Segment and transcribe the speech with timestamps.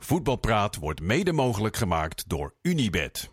[0.00, 3.30] Voetbalpraat wordt mede mogelijk gemaakt door Unibed.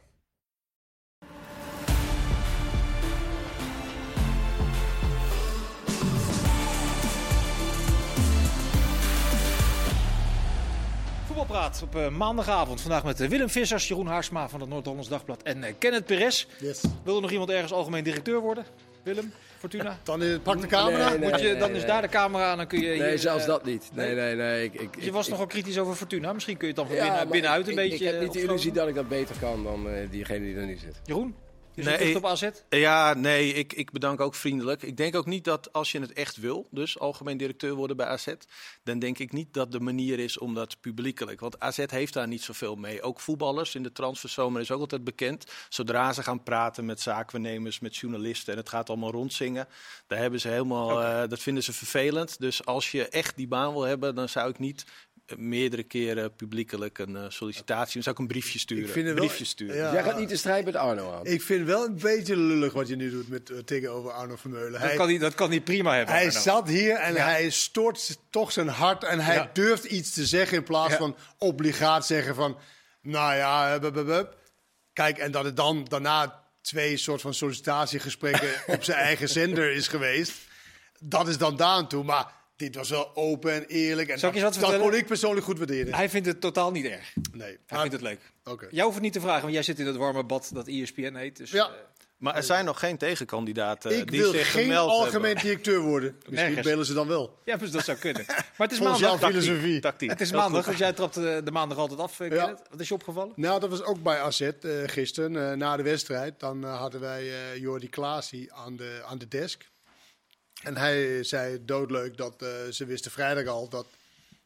[11.26, 12.82] Voetbalpraat op uh, maandagavond.
[12.82, 16.46] Vandaag met uh, Willem Vissers, Jeroen Haarsma van het Noord-Hollands Dagblad en uh, Kenneth Perez.
[16.60, 16.82] Yes.
[17.04, 18.66] Wil er nog iemand ergens algemeen directeur worden?
[19.06, 19.98] Willem, Fortuna?
[20.04, 21.10] Dan pak de camera.
[21.10, 21.92] Nee, nee, Moet je, dan nee, is nee.
[21.92, 22.88] daar de camera aan, dan kun je...
[22.88, 23.90] Nee, hier, zelfs eh, dat niet.
[23.94, 24.36] Nee, nee?
[24.36, 24.64] nee, nee.
[24.64, 26.34] Ik, ik, Je was ik, nogal kritisch over Fortuna.
[26.34, 28.06] Misschien kun je het dan van ja, binnen, binnenuit een ik, beetje...
[28.06, 28.50] Ik, heb niet de opstoten.
[28.50, 31.02] illusie dat ik dat beter kan dan eh, diegene die er nu zit.
[31.04, 31.36] Jeroen,
[31.76, 32.50] je Nee, echt op AZ?
[32.70, 34.84] Ja, nee, ik, ik bedank ook vriendelijk.
[34.84, 38.06] Ik denk ook niet dat als je het echt wil, dus algemeen directeur worden bij
[38.06, 38.28] AZ,
[38.84, 41.40] dan denk ik niet dat de manier is om dat publiekelijk.
[41.40, 43.02] Want AZ heeft daar niet zoveel mee.
[43.02, 45.46] Ook voetballers in de transferzomer is ook altijd bekend.
[45.70, 49.68] Zodra ze gaan praten met zaakwaarnemers, met journalisten en het gaat allemaal rondzingen,
[50.08, 52.40] daar hebben ze helemaal, eh, dat vinden ze vervelend.
[52.40, 54.86] Dus als je echt die baan wil hebben, dan zou ik niet
[55.38, 58.84] meerdere keren publiekelijk een eh, sollicitatie, dan zou ik een briefje sturen.
[58.86, 59.76] Ik vind het een wel- briefje sturen.
[59.76, 59.94] Ja.
[59.94, 61.26] Jij gaat niet de strijd met Arno aan.
[61.26, 64.72] Ik vind wel een beetje lullig wat je nu doet met uh, tegenover Arno Vermeulen.
[64.72, 66.16] Dat Hij, kan, hij, dat kan hij prima hebben.
[66.16, 66.40] hij Arno.
[66.40, 67.26] zat hier en Ja.
[67.26, 69.50] hij stoort toch zijn hart en hij Ja.
[69.54, 70.98] durft iets te zeggen in plaats Ja.
[70.98, 72.58] van obligaat zeggen van,
[73.02, 74.38] nou ja, hup, hup, hup, hup.
[74.94, 79.88] kijk en dat het dan daarna twee soort van sollicitatiegesprekken op zijn eigen zender is
[79.88, 80.34] geweest.
[81.00, 84.30] Dat is dan daar aan toe, maar dit was wel open en eerlijk en Zal
[84.30, 84.92] ik je dat, wat dat vertellen?
[84.92, 85.94] kon ik persoonlijk goed waarderen.
[85.94, 87.14] Hij vindt het totaal niet erg.
[87.32, 88.20] Nee, Hij vindt het leuk.
[88.44, 88.68] Oké.
[88.70, 91.16] Jou hoeft het niet te vragen, want jij zit in het warme bad dat ESPN
[91.16, 91.38] heet.
[91.38, 91.66] Dus, Ja.
[91.68, 91.72] eh,
[92.18, 95.44] Maar er zijn nog geen tegenkandidaten Ik die wil zich geen algemeen hebben.
[95.44, 96.12] directeur worden.
[96.16, 96.68] Misschien Nergens.
[96.68, 97.40] bellen ze dan wel.
[97.46, 98.24] ja, dus dat zou kunnen.
[98.28, 99.30] Maar het is Volgens jouw maandag.
[99.30, 99.80] filosofie.
[99.80, 100.10] Tactiek.
[100.10, 100.72] Het is Heel maandag, goed.
[100.72, 102.20] dus jij trapt eh, de maandag altijd af.
[102.20, 102.36] eh, Ja.
[102.46, 102.62] Kenneth.
[102.70, 103.34] Wat is je opgevallen?
[103.36, 104.52] Nou, dat was ook bij AZ eh,
[104.86, 106.40] gisteren, eh, na de wedstrijd.
[106.40, 109.70] Dan eh, hadden wij eh Jordi Klaasie aan de, aan de desk.
[110.64, 113.88] En hij zei doodleuk dat eh, ze wisten vrijdag al dat,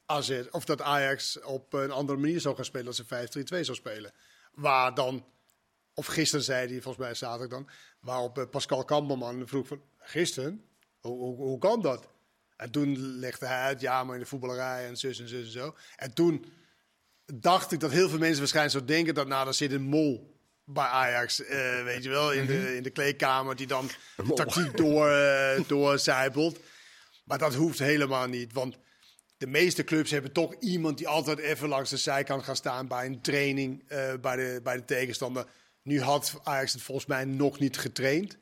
[0.05, 2.85] AZ, of dat Ajax op een andere manier zou gaan spelen.
[2.85, 4.11] Dat ze 5-3-2 zou spelen.
[4.53, 5.25] Waar dan,
[5.93, 10.65] of gisteren zei hij, volgens mij zaterdag dan, waarop eh, Pascal Kamperman vroeg van, gisteren?
[10.99, 12.07] Hoe, hoe, kan dat?
[12.55, 15.51] En toen legde hij uit, ja, maar in de voetballerij en zus en zus en
[15.51, 15.75] zo.
[15.95, 16.45] En toen
[17.33, 20.38] dacht ik dat heel veel mensen waarschijnlijk zo denken dat nou, daar zit een mol
[20.73, 24.77] bij Ajax, eh, weet je wel, in de, in de kleedkamer die dan de tactiek
[24.77, 26.59] door, eh, doorcijpelt.
[27.23, 28.77] Maar dat hoeft helemaal niet, want
[29.37, 33.05] de meeste clubs hebben toch iemand die altijd even langs de zijkant gaat staan bij
[33.05, 35.45] een training eh, bij, de, bij de tegenstander.
[35.83, 38.37] Nu had Ajax het volgens mij nog niet getraind,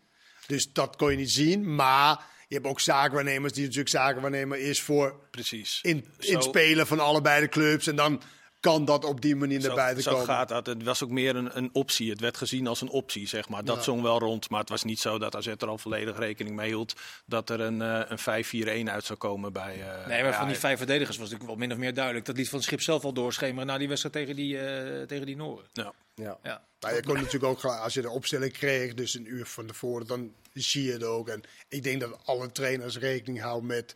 [0.47, 1.75] dus dat kon je niet zien.
[1.75, 5.79] Maar je hebt ook zakenwaarnemers die natuurlijk zakenwaarnemer is voor Precies.
[5.81, 7.87] in, in Zo- spelen van allebei de clubs.
[7.87, 8.21] En dan
[8.67, 10.25] kan dat op die manier naar Zo, buiten zo komen.
[10.25, 10.65] gaat dat.
[10.65, 12.09] Het was ook meer een, een optie.
[12.09, 13.63] Het werd gezien als een optie, zeg maar.
[13.65, 13.81] Dat Ja.
[13.81, 14.49] zong wel rond.
[14.49, 16.93] Maar het was niet zo dat AZ er al volledig rekening mee hield...
[17.25, 19.73] dat er een, eh, een 5-4-1 uit zou komen bij...
[19.81, 22.25] eh, Nee, maar ja, van die vijf verdedigers was natuurlijk wel min of meer duidelijk.
[22.25, 25.25] Dat liet van het schip zelf al doorschemeren na die wedstrijd tegen die, eh tegen
[25.25, 25.65] die Noren.
[25.73, 25.93] ja.
[26.15, 26.37] Ja.
[26.43, 26.63] Ja.
[26.79, 30.07] Maar je kon natuurlijk ook, als je de opstelling kreeg, dus een uur van tevoren,
[30.07, 31.27] dan zie je het ook.
[31.27, 33.95] En ik denk dat alle trainers rekening houden met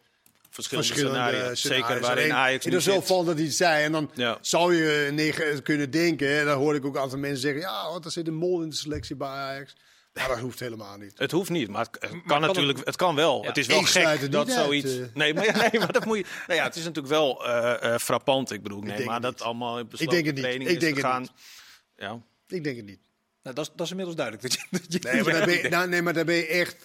[0.53, 1.59] Verschillende, verschillende scenario's.
[1.59, 1.87] scenario's.
[1.89, 3.83] Zeker waarin Ajax is zo van dat hij het zei.
[3.83, 4.37] En dan Ja.
[4.41, 6.35] zou je negen kunnen denken.
[6.35, 8.69] hè, Dan hoorde ik ook altijd mensen zeggen: ja, want er zit een mol in
[8.69, 9.75] de selectie bij Ajax.
[10.13, 11.11] Maar dat hoeft helemaal niet.
[11.15, 12.85] Het hoeft niet, maar het, kan kan natuurlijk.
[12.85, 13.41] Het, kan wel.
[13.41, 13.47] Ja.
[13.47, 14.97] Het is wel Ik sluit gek het dat niet uit, zoiets.
[14.99, 15.05] eh.
[15.13, 16.25] Nee, maar, ja, nee, maar dat moet je.
[16.47, 18.51] Nou ja, het is natuurlijk wel eh, eh, frappant.
[18.51, 19.41] Ik bedoel, nee, maar dat niet.
[19.41, 20.43] allemaal in Ik besloten denk het niet.
[20.43, 21.21] training Ik is denk het gegaan.
[21.21, 21.31] niet.
[21.95, 22.21] Ja.
[22.47, 22.99] Ik denk het niet.
[23.43, 24.47] Nou, dat, is, dat is inmiddels duidelijk.
[24.47, 26.25] Dat je, dat je, Nee, maar Ja, dan ben ik je, nou, nee, maar dan
[26.25, 26.75] ben je echt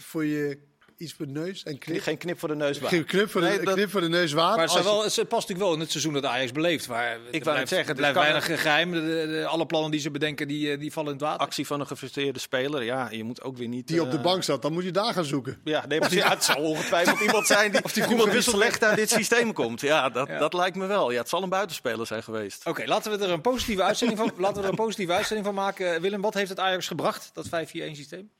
[0.00, 0.58] voor je
[0.98, 2.00] iets voor de neus en knip.
[2.02, 2.78] Geen knip voor de neus.
[2.78, 2.92] waard.
[2.94, 4.56] Geen knip voor de, Nee, dat- knip voor de neus waard.
[4.56, 6.86] Maar het, je- wel, het past natuurlijk wel in het seizoen dat Ajax beleeft.
[6.86, 8.90] Waar er net blijft, zeggen, er dit blijft weinig geheim.
[8.92, 11.40] De, de- de- alle plannen die ze bedenken, die, eh, die vallen in het water.
[11.40, 12.82] actie van een gefrustreerde speler.
[12.82, 13.86] Ja, je moet ook weer niet.
[13.88, 15.60] die op de eh, bank zat, dan moet je daar gaan zoeken.
[15.64, 18.84] Ja, nee, maar ja, het zal ongetwijfeld iemand zijn die, of die iemand die slecht
[18.84, 19.80] uit dit systeem komt.
[19.80, 20.38] Ja dat, Ja.
[20.38, 21.10] dat lijkt me wel.
[21.10, 22.66] Ja, het zal een buitenspeler zijn geweest.
[22.66, 25.54] Oké, laten we er een positieve uitzending van, laten we er een positieve uitzending van
[25.54, 26.00] maken.
[26.00, 27.50] Willem, wat heeft het Ajax gebracht, dat 5-4-1
[27.96, 28.30] systeem?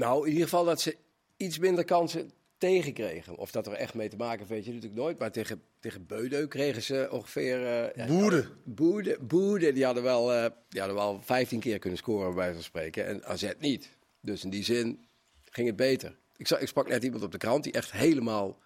[0.00, 0.96] Nou, in ieder geval dat ze
[1.36, 3.36] iets minder kansen tegenkregen.
[3.36, 5.18] Of dat er echt mee te maken heeft, weet je natuurlijk nooit.
[5.18, 7.60] Maar tegen, tegen Beudeu kregen ze ongeveer...
[7.96, 8.48] ja, Boerde.
[8.64, 12.54] Boede, Boede, die hadden, wel, eh, die hadden wel 15 keer kunnen scoren, bij wijze
[12.54, 13.06] van spreken.
[13.06, 13.88] En AZ niet.
[14.20, 15.06] Dus in die zin
[15.50, 16.16] ging het beter.
[16.36, 18.58] Ik, zag, ik sprak net iemand op de krant die echt helemaal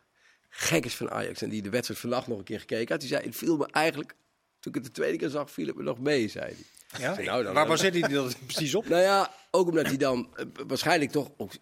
[0.49, 1.43] gek is van Ajax.
[1.43, 3.01] En die de wedstrijd vannacht nog een keer gekeken had.
[3.01, 4.15] Die zei, het viel me eigenlijk...
[4.61, 6.65] Toen ik het de tweede keer zag, viel het me nog mee, zei hij.
[6.99, 7.21] Ja?
[7.21, 8.89] Nou, dan- Waar baseert hij dat precies op?
[8.89, 11.31] Nou ja, ook omdat hij dan eh, waarschijnlijk toch...
[11.37, 11.53] Ook,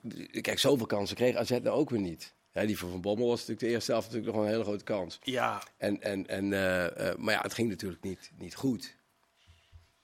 [0.41, 2.35] kijk, zoveel kansen kreeg AZ nou ook weer niet.
[2.53, 4.69] Ja, die van Van Bommel was natuurlijk de eerste helft natuurlijk nog wel een hele
[4.69, 5.19] grote kans.
[5.23, 8.97] Ja, En, en, en, eh, eh, maar ja, het ging natuurlijk niet, niet goed.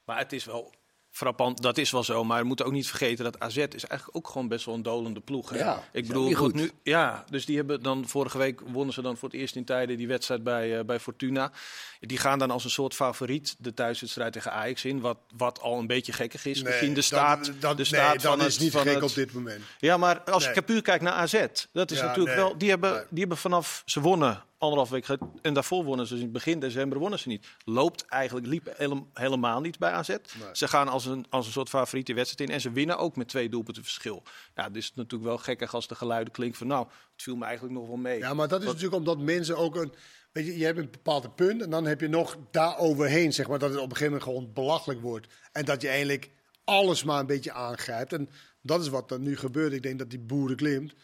[0.04, 0.74] maar het is wel
[1.18, 2.24] frappant, dat is wel zo.
[2.24, 4.82] Maar we moeten ook niet vergeten dat AZ is eigenlijk ook gewoon best wel een
[4.82, 5.50] dolende ploeg.
[5.50, 5.58] Hè?
[5.58, 9.16] Ja, ik bedoel, goed, nu, ja, dus die hebben dan vorige week wonnen ze dan
[9.16, 11.52] voor het eerst in tijden die wedstrijd bij, eh, bij Fortuna.
[12.00, 15.78] Die gaan dan als een soort favoriet de thuiswedstrijd tegen Ajax in, wat, wat al
[15.78, 16.62] een beetje gekkig is.
[16.62, 19.14] De staat, dat, de nee, staat dat van is het, niet van gek het- op
[19.14, 19.62] dit moment.
[19.78, 20.54] Ja, maar als Nee.
[20.54, 22.44] ik puur kijk naar AZ, dat is Ja, natuurlijk nee.
[22.44, 22.58] wel.
[22.58, 23.02] Die hebben, Nee.
[23.10, 25.06] die hebben vanaf ze wonnen anderhalf week
[25.42, 27.46] en daarvoor wonnen ze in begin december wonnen ze niet.
[27.64, 30.16] Loopt eigenlijk liep hele- helemaal niet bij AZ.
[30.52, 33.16] Ze gaan als een, als een soort favoriet die wedstrijd in en ze winnen ook
[33.16, 34.22] met twee doelpunten verschil.
[34.54, 37.36] Ja, dus het is natuurlijk wel gekkig als de geluiden klinken van nou, het viel
[37.36, 38.18] me eigenlijk nog wel mee.
[38.18, 39.92] Ja, maar dat is natuurlijk omdat mensen ook een.
[40.32, 43.48] Weet je, je hebt een bepaald punt en dan heb je nog daar overheen, zeg
[43.48, 45.26] maar, dat het op een gegeven moment gewoon belachelijk wordt.
[45.52, 46.30] En dat je eigenlijk
[46.64, 48.12] alles maar een beetje aangrijpt.
[48.12, 48.30] En
[48.62, 49.72] dat is wat er nu gebeurt.
[49.72, 50.94] Ik denk dat die boeren klimt.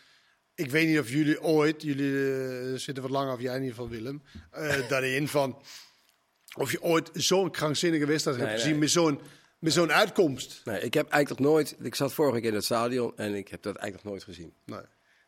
[0.54, 3.74] Ik weet niet of jullie ooit, jullie eh, zitten wat langer, of jij in ieder
[3.74, 5.62] geval Willem, eh, daarin van.
[6.56, 8.78] Of je ooit zo'n krankzinnige wedstrijd hebt gezien nee.
[8.78, 9.20] met zo'n
[9.58, 10.60] met zo'n uitkomst.
[10.64, 11.76] Nee, ik heb eigenlijk nog nooit.
[11.80, 14.54] Ik zat vorige week in het stadion en ik heb dat eigenlijk nog nooit gezien.
[14.64, 14.80] Nee.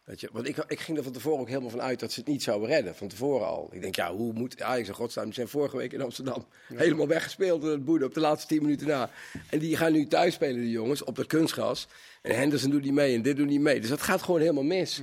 [0.06, 2.20] Weet je, want ik, ik ging er van tevoren ook helemaal van uit dat ze
[2.20, 2.94] het niet zouden redden.
[2.94, 3.68] Van tevoren al.
[3.72, 5.24] Ik denk, ja, hoe moet Ajax en Godsnaam?
[5.24, 8.62] Die zijn vorige week in Amsterdam helemaal weggespeeld door het boede op de laatste tien
[8.62, 9.10] minuten na.
[9.50, 11.88] En die gaan nu thuis spelen, die jongens, op de kunstgras.
[12.22, 13.80] En Henderson doet niet mee en dit doet niet mee.
[13.80, 15.02] Dus dat gaat gewoon helemaal mis.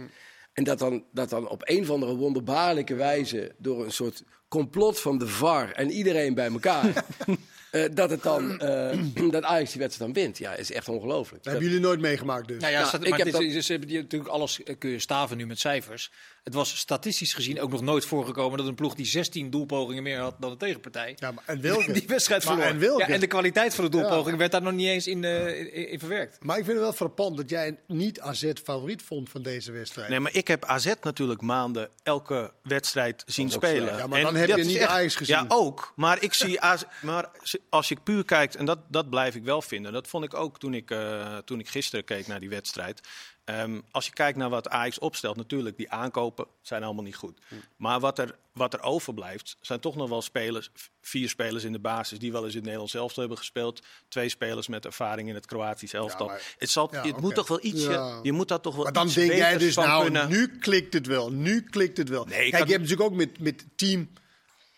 [0.54, 5.00] En dat dan, dat dan op een of andere wonderbaarlijke wijze door een soort complot
[5.00, 7.06] van de VAR en iedereen bij elkaar.
[7.74, 9.00] eh, dat, het dan, eh,
[9.32, 10.38] dat Ajax die wedstrijd dan wint.
[10.38, 11.44] Ja, is echt ongelooflijk.
[11.44, 12.62] Dat hebben jullie nooit meegemaakt dus.
[12.62, 14.90] Nou ja, Nou, ik maar heb dit dat- dus hebben die natuurlijk alles eh, kun
[14.90, 16.12] je staven nu met cijfers.
[16.44, 20.20] Het was statistisch gezien ook nog nooit voorgekomen dat een ploeg die 16 doelpogingen meer
[20.20, 21.16] had dan de tegenpartij.
[21.20, 21.92] Ja, maar en welke?
[22.00, 22.64] Die wedstrijd verloor.
[22.64, 23.02] en welke?
[23.08, 25.88] Ja, en de kwaliteit van de doelpoging werd daar nog niet eens in, eh, in,
[25.90, 26.38] in verwerkt.
[26.44, 30.10] Maar ik vind het wel frappant dat jij niet AZ favoriet vond van deze wedstrijd.
[30.10, 33.98] Nee, maar ik heb AZ natuurlijk maanden elke wedstrijd zien spelen.
[33.98, 35.36] Ja, maar En dan heb je niet echt- Ajax gezien.
[35.36, 35.94] Ja, ook.
[35.96, 37.30] Maar ik zie AZ, maar
[37.70, 39.94] als je puur kijkt, en dat, dat blijf ik wel vinden.
[39.94, 43.02] Dat vond ik ook toen ik, eh, toen ik gisteren keek naar die wedstrijd.
[43.46, 47.40] Ehm, als je kijkt naar wat Ajax opstelt, natuurlijk, die aankopen zijn allemaal niet goed.
[47.76, 50.70] Maar wat er, wat er overblijft, zijn toch nog wel spelers,
[51.02, 53.82] vier spelers in de basis die wel eens in het Nederlands elftal hebben gespeeld.
[54.08, 56.28] Twee spelers met ervaring in het Kroatisch elftal.
[56.28, 58.20] maar- het zal, ja, het moet toch wel ietsje, Ja.
[58.24, 60.30] je moet dat toch wel Maar dan iets denk jij dus, nou, kunnen.
[60.30, 61.32] nu klikt het wel.
[61.32, 62.26] Nu klikt het wel.
[62.26, 64.10] Nee, Kijk, kan- je hebt natuurlijk ook met, met team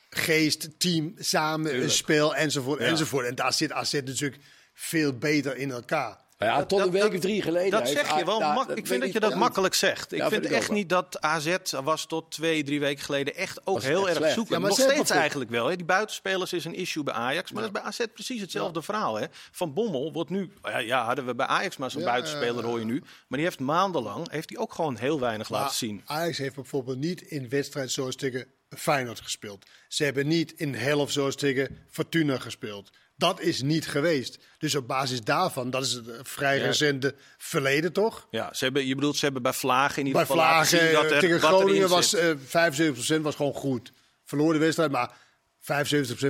[0.10, 3.26] geest, team, samen, een spel, enzovoort, enzovoort.
[3.26, 4.42] En daar zit AZ natuurlijk
[4.74, 6.24] veel beter in elkaar.
[6.38, 7.72] Ja, tot dat- een week dat- of drie geleden.
[7.72, 8.72] Dat zeg je wel.
[8.76, 10.12] Ik vind dat je dat makkelijk zegt.
[10.12, 10.78] Ik Ja, vind vind ik echt wel.
[10.78, 14.18] niet dat AZ was tot twee, drie weken geleden echt ook Was heel echt erg
[14.18, 14.34] slecht.
[14.34, 14.54] zoeken.
[14.54, 15.68] Ja, maar Nog steeds eigenlijk wel.
[15.68, 15.76] Hè.
[15.76, 17.52] Die buitenspelers is een issue bij Ajax.
[17.52, 19.16] Maar dat is bij AZ precies hetzelfde verhaal.
[19.16, 19.26] Hè.
[19.52, 20.52] Van Bommel wordt nu...
[20.64, 23.00] Ja, ja, hadden we bij Ajax maar zo'n Ja, buitenspeler, hoor je nu.
[23.00, 26.02] Maar die heeft maandenlang heeft hij ook gewoon heel weinig laten zien.
[26.06, 29.66] Ajax heeft bijvoorbeeld niet in wedstrijd zoals tegen Feyenoord gespeeld.
[29.88, 32.90] Ze hebben niet in helft zoals tegen Fortuna gespeeld.
[33.18, 34.40] Dat is niet geweest.
[34.58, 36.66] Dus op basis daarvan, dat is het eh, vrij Ja.
[36.66, 38.28] recente verleden toch?
[38.30, 40.88] Ja, ze hebben, je bedoelt, ze hebben bij Vlagen in ieder Bij geval laten Vlagen
[40.88, 42.38] zien dat eh, er, tegen Groningen was zit.
[42.54, 43.92] eh 75% was gewoon goed.
[44.24, 45.12] Verloor de wedstrijd, maar
[45.60, 45.64] 75%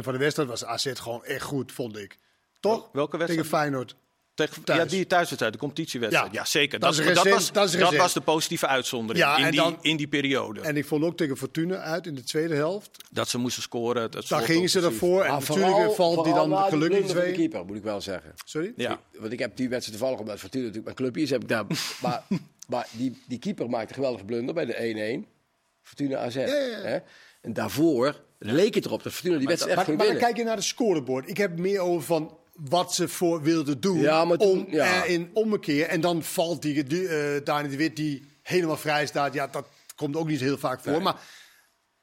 [0.03, 2.17] van de wedstrijd was AZ gewoon echt goed, vond ik.
[2.59, 2.89] Toch?
[2.93, 3.45] Welke wedstrijd?
[3.47, 3.95] Tegen Feyenoord.
[4.35, 4.79] Tegen, thuis.
[4.79, 6.33] ja, die thuiswedstrijd, de competitiewedstrijd.
[6.33, 6.39] Ja.
[6.39, 6.79] Ja, zeker.
[6.79, 9.97] Dat Dat, is dat, was, dat was de positieve uitzondering Ja, in, die, dan- in
[9.97, 10.61] die periode.
[10.61, 12.97] En ik vond ook tegen Fortuna uit in de tweede helft.
[13.11, 14.11] dat ze moesten scoren.
[14.11, 15.23] Dat Daar gingen ze ervoor.
[15.23, 17.31] En natuurlijk vooral- valt die dan die gelukkig van de twee.
[17.33, 18.33] keeper, moet ik wel zeggen.
[18.45, 18.73] Sorry?
[18.75, 18.99] Ja.
[19.19, 21.65] Want ik heb die wedstrijd toevallig omdat Fortuna natuurlijk mijn club is, heb ik daar.
[22.01, 22.23] maar
[22.67, 25.29] maar die, die keeper maakte een geweldige blunder bij de 1-1.
[25.81, 26.35] Fortuna AZ.
[26.35, 26.77] ja, ja.
[26.81, 26.97] Hè?
[27.41, 30.33] En daarvoor leek het erop dat Fortuna die wedstrijd echt Maar, ging maar dan winnen.
[30.33, 31.29] kijk je naar de scorebord.
[31.29, 33.99] Ik heb meer over van wat ze voor wilden doen.
[33.99, 35.03] Ja, maar toen- om, ja.
[35.03, 35.87] in ommekeer.
[35.87, 39.33] En dan valt die, die eh, Dani de Wit die helemaal vrij staat.
[39.33, 41.01] Ja, dat komt ook niet heel vaak voor.
[41.01, 41.15] Maar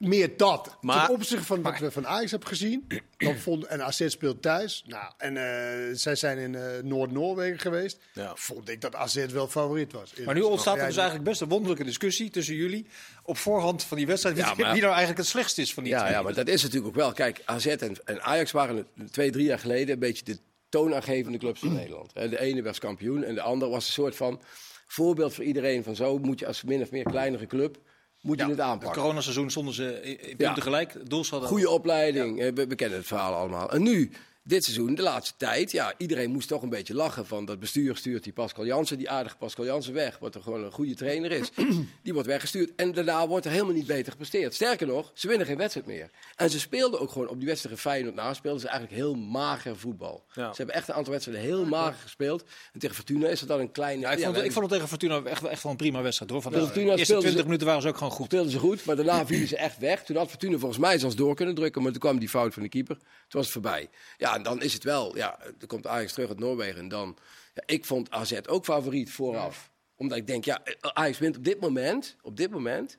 [0.07, 0.77] meer dat.
[0.81, 2.87] Maar- Ten opzichte van wat we van Ajax hebben gezien.
[3.17, 4.83] Dan vond, en AZ speelt thuis.
[4.87, 7.99] Nou, en eh, zij zijn in eh, Noord-Noorwegen geweest.
[8.13, 8.33] Ja.
[8.37, 10.13] Vond ik dat AZ wel favoriet was.
[10.25, 12.87] Maar nu ontstaat er dus eigenlijk best een wonderlijke discussie tussen jullie
[13.23, 14.35] op voorhand van die wedstrijd.
[14.37, 16.13] Wie, Ja, maar- wie nou eigenlijk het slechtste is van die Ja, twee.
[16.13, 17.13] ja, maar dat is natuurlijk ook wel.
[17.13, 21.61] Kijk, AZ en, en Ajax waren twee, drie jaar geleden een beetje de toonaangevende clubs
[21.61, 22.13] van Nederland.
[22.15, 24.41] De ene was kampioen en de andere was een soort van
[24.87, 25.83] voorbeeld voor iedereen.
[25.85, 27.79] Van zo moet je als min of meer kleinere club
[28.23, 29.01] moet je Ja, het het aanpakken.
[29.03, 30.55] coronaseizoen stonden ze in punten Ja.
[30.55, 30.97] gelijk.
[31.05, 31.49] Het.
[31.49, 33.71] Goede opleiding, eh, we, we kennen het verhaal allemaal.
[33.73, 34.11] En nu,
[34.45, 37.97] dit seizoen, de laatste tijd, ja, iedereen moest toch een beetje lachen van dat bestuur
[37.97, 41.31] stuurt die Pascal Jansen, die aardige Pascal Jansen weg, wat er gewoon een goede trainer
[41.31, 41.51] is.
[42.03, 44.55] die wordt weggestuurd en daarna wordt er helemaal niet beter gepresteerd.
[44.55, 46.11] Sterker nog, ze winnen geen wedstrijd meer.
[46.37, 49.77] En ze speelden ook gewoon op die wedstrijd Feyenoord na, speelden ze eigenlijk heel mager
[49.77, 50.25] voetbal.
[50.35, 50.51] Ja.
[50.51, 52.45] Ze hebben echt een aantal wedstrijden heel mager gespeeld.
[52.73, 54.01] En tegen Fortuna is er dan een kleine...
[54.03, 56.31] Ja, ik, vond, ja, ik vond het tegen Fortuna echt, echt wel een prima wedstrijd.
[56.31, 56.43] Hoor.
[56.43, 58.27] Van de Fortuna eerste speelde 20 ze- minuten waren ze ook gewoon goed.
[58.27, 60.05] speelden ze goed, maar daarna vielen ze echt weg.
[60.05, 62.63] Toen had Fortuna volgens mij zelfs door kunnen drukken, maar toen kwam die fout van
[62.63, 62.95] de keeper.
[62.97, 63.89] Toen was het voorbij.
[64.17, 65.17] Ja, ja, dan is het wel.
[65.17, 66.79] Ja, dan komt Ajax terug uit Noorwegen.
[66.81, 67.17] En dan,
[67.55, 69.71] ja, ik vond AZ ook favoriet vooraf.
[69.97, 72.17] Omdat ik denk, ja, Ajax wint op dit moment.
[72.23, 72.99] Op dit moment.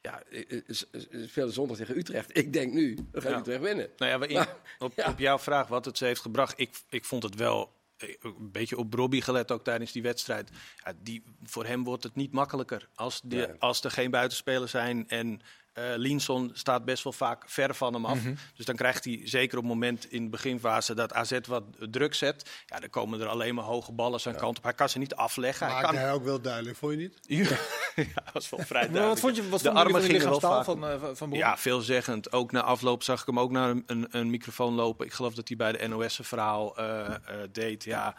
[0.00, 0.62] Ja, eh, eh,
[1.26, 2.36] spelen zondag tegen Utrecht.
[2.38, 3.38] Ik denk nu, we gaan Ja.
[3.38, 3.90] Utrecht winnen.
[3.96, 5.08] Nou ja, we in- Maar, op, ja.
[5.10, 8.50] op jouw vraag wat het ze heeft gebracht, ik, ik vond het wel eh, een
[8.52, 10.50] beetje op Robbie gelet ook tijdens die wedstrijd.
[10.84, 13.46] Ja, die, voor hem wordt het niet makkelijker als, Nee.
[13.58, 15.40] als er geen buitenspelers zijn en
[15.78, 18.18] eh Linson staat best wel vaak ver van hem af.
[18.56, 22.14] Dus dan krijgt hij zeker op het moment in de beginfase dat AZ wat druk
[22.14, 22.50] zet.
[22.66, 24.64] Ja, dan komen er alleen maar hoge ballen zijn kant op.
[24.64, 25.66] Hij kan ze niet afleggen.
[25.66, 27.18] Hij Maakte kan, hij ook wel duidelijk, vond je niet?
[27.94, 29.20] ja, dat was wel vrij Maar wat duidelijk.
[29.20, 30.64] vond je, wat de vond armen gingen wel vaak.
[30.64, 30.80] van,
[31.14, 31.32] Bron?
[31.32, 32.32] Ja, veelzeggend.
[32.32, 35.06] Ook na afloop zag ik hem ook naar een, een, een microfoon lopen.
[35.06, 37.14] Ik geloof dat hij bij de NOS een verhaal eh,
[37.52, 37.84] deed.
[37.84, 38.16] Ja,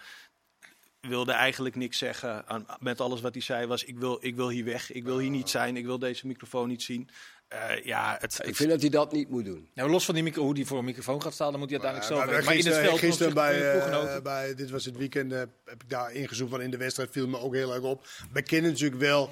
[1.01, 2.47] wilde eigenlijk niks zeggen.
[2.47, 4.91] Aan, met alles wat hij zei was, ik wil, ik wil hier weg.
[4.91, 5.77] Ik wil hier niet zijn.
[5.77, 7.09] Ik wil deze microfoon niet zien.
[7.49, 9.69] Eh, ja, het, Ik het- vind dat hij dat niet moet doen.
[9.73, 11.79] Nou, los van die micro, hoe die voor een microfoon gaat staan, dan moet hij
[11.79, 12.45] uiteindelijk zelf Maar weten.
[12.45, 14.23] Maar in het gisteren, veld gisteren bij, eh, ploeggenoten.
[14.23, 17.27] bij, dit was het weekend, eh, heb ik daar ingezoomd van in de wedstrijd, viel
[17.27, 18.07] me ook heel erg op.
[18.31, 19.29] We kennen natuurlijk wel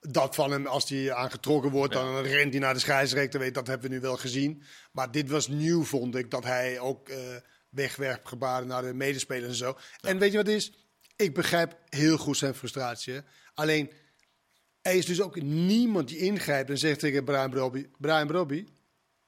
[0.00, 3.66] dat van hem, als hij aangetrokken wordt, dan rent hij naar de scheidsrechter, weet, dat
[3.66, 4.62] hebben we nu wel gezien.
[4.92, 7.16] Maar dit was nieuw, vond ik, dat hij ook eh
[7.68, 9.76] wegwerpgebaren naar de medespelers en zo.
[10.00, 10.72] En weet je wat het is?
[11.16, 13.12] Ik begrijp heel goed zijn frustratie.
[13.14, 13.20] hè.
[13.54, 13.90] Alleen,
[14.82, 18.66] er is dus ook niemand die ingrijpt en zegt tegen Brian Brobby, Brian Brobby,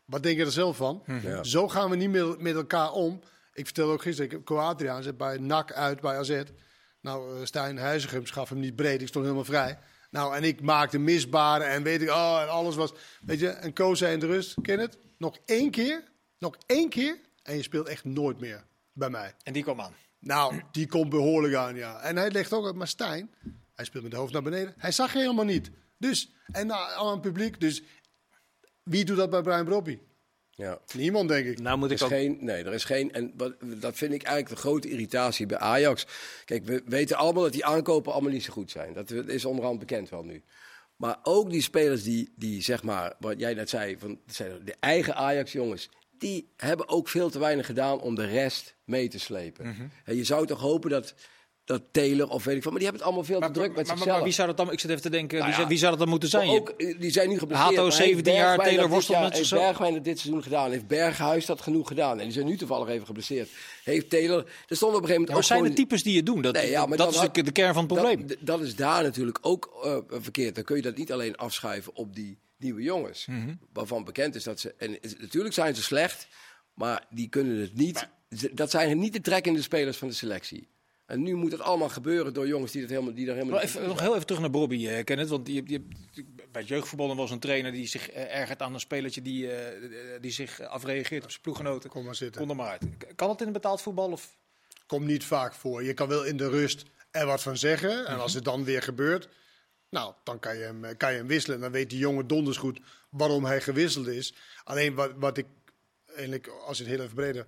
[0.05, 1.03] wat denk je er zelf van?
[1.23, 1.43] Ja.
[1.43, 3.21] Zo gaan we niet met, met elkaar om.
[3.53, 6.43] Ik vertelde ook gisteren, ik heb Coadriaan zit bij NAC uit bij AZ.
[7.01, 9.79] Nou, eh, Stijn Huizigem gaf hem niet breed, ik stond helemaal vrij.
[10.11, 12.93] Nou, en ik maakte misbaren en weet ik, oh, en alles was...
[13.21, 14.99] Weet je, en Koos zei in de rust, ken het?
[15.19, 16.03] Nog één keer,
[16.39, 19.35] nog één keer en je speelt echt nooit meer bij mij.
[19.43, 19.95] En die kwam aan.
[20.19, 22.01] Nou, die komt behoorlijk aan, ja.
[22.01, 23.31] En hij legt ook uit, maar Stijn,
[23.81, 24.75] hij speelt met de hoofd naar beneden.
[24.77, 25.71] Hij zag helemaal niet.
[25.99, 27.83] Dus, en nou, al aan het publiek, dus
[28.83, 29.99] wie doet dat bij Brian Brobby?
[30.51, 30.79] Ja.
[30.95, 31.61] Niemand, denk ik.
[31.61, 32.11] nou moet Er ik is ook...
[32.11, 33.13] geen, nee, er is geen.
[33.13, 36.07] En wat, dat vind ik eigenlijk de grote irritatie bij Ajax.
[36.45, 38.93] Kijk, we weten allemaal dat die aankopen allemaal niet zo goed zijn.
[38.93, 40.43] Dat is onderhand bekend wel nu.
[40.97, 44.77] Maar ook die spelers die, die zeg maar, wat jij net zei, van, zijn de
[44.81, 45.89] eigen Ajax-jongens.
[46.19, 49.93] Die hebben ook veel te weinig gedaan om de rest mee te slepen.
[50.05, 51.15] En je zou toch hopen dat,
[51.71, 53.77] dat Taylor of weet ik wat, maar die hebben het allemaal veel te druk met
[53.77, 54.15] maar, zichzelf.
[54.17, 55.79] maar wie zou dat dan, ik zit even te denken, Nou wie, ja, zou- wie
[55.79, 56.49] zou dat dan moeten zijn?
[56.49, 57.69] Ook, eh, die zijn nu geblesseerd.
[57.71, 59.63] Hato, maar heeft 17 jaar, Bergwijn Taylor worstelt met Heeft zichzelf.
[59.63, 60.71] Bergwijn dat dit seizoen gedaan?
[60.71, 62.19] Heeft Berghuis dat genoeg gedaan?
[62.19, 63.49] En die zijn nu toevallig even geblesseerd.
[63.85, 64.39] Heeft Taylor...
[64.69, 66.43] Er stond op een gegeven moment Ja, maar zijn gewoon- de types die je doen?
[66.43, 68.27] Dat, Nee, ja, maar dat is had- de, kern van het probleem.
[68.27, 70.55] Dat, dat is daar natuurlijk ook eh, verkeerd.
[70.55, 73.27] Dan kun je dat niet alleen afschuiven op die nieuwe jongens.
[73.27, 73.55] Mhm.
[73.73, 74.75] Waarvan bekend is dat ze...
[74.79, 76.27] En natuurlijk zijn ze slecht,
[76.75, 78.09] maar die kunnen het niet...
[78.53, 80.69] Dat zijn niet de trekkende spelers van de selectie.
[81.11, 83.65] En nu moet het allemaal gebeuren door jongens die, dat helemaal, die daar helemaal Maar
[83.65, 85.29] niet even, nog heel even terug naar Bobby, eh Kenneth.
[85.29, 85.89] Want die, die,
[86.53, 90.21] bij het jeugdvoetballen was een trainer die zich eh, ergert aan een spelertje die, eh,
[90.21, 91.91] die zich afreageert op zijn ploeggenoten.
[91.91, 92.41] Kom maar zitten.
[92.41, 92.83] Kom er maar uit.
[93.15, 94.11] Kan het in het betaald voetbal?
[94.11, 94.37] Of?
[94.87, 95.83] Komt niet vaak voor.
[95.85, 98.07] Je kan wel in de rust er wat van zeggen.
[98.07, 99.29] En als het dan weer gebeurt,
[99.89, 101.57] nou, dan kan je hem, eh, kan je hem wisselen.
[101.57, 104.35] En dan weet die jongen donders goed waarom hij gewisseld is.
[104.65, 105.47] Alleen wat, wat ik,
[106.07, 107.47] eigenlijk, als je het heel even breder...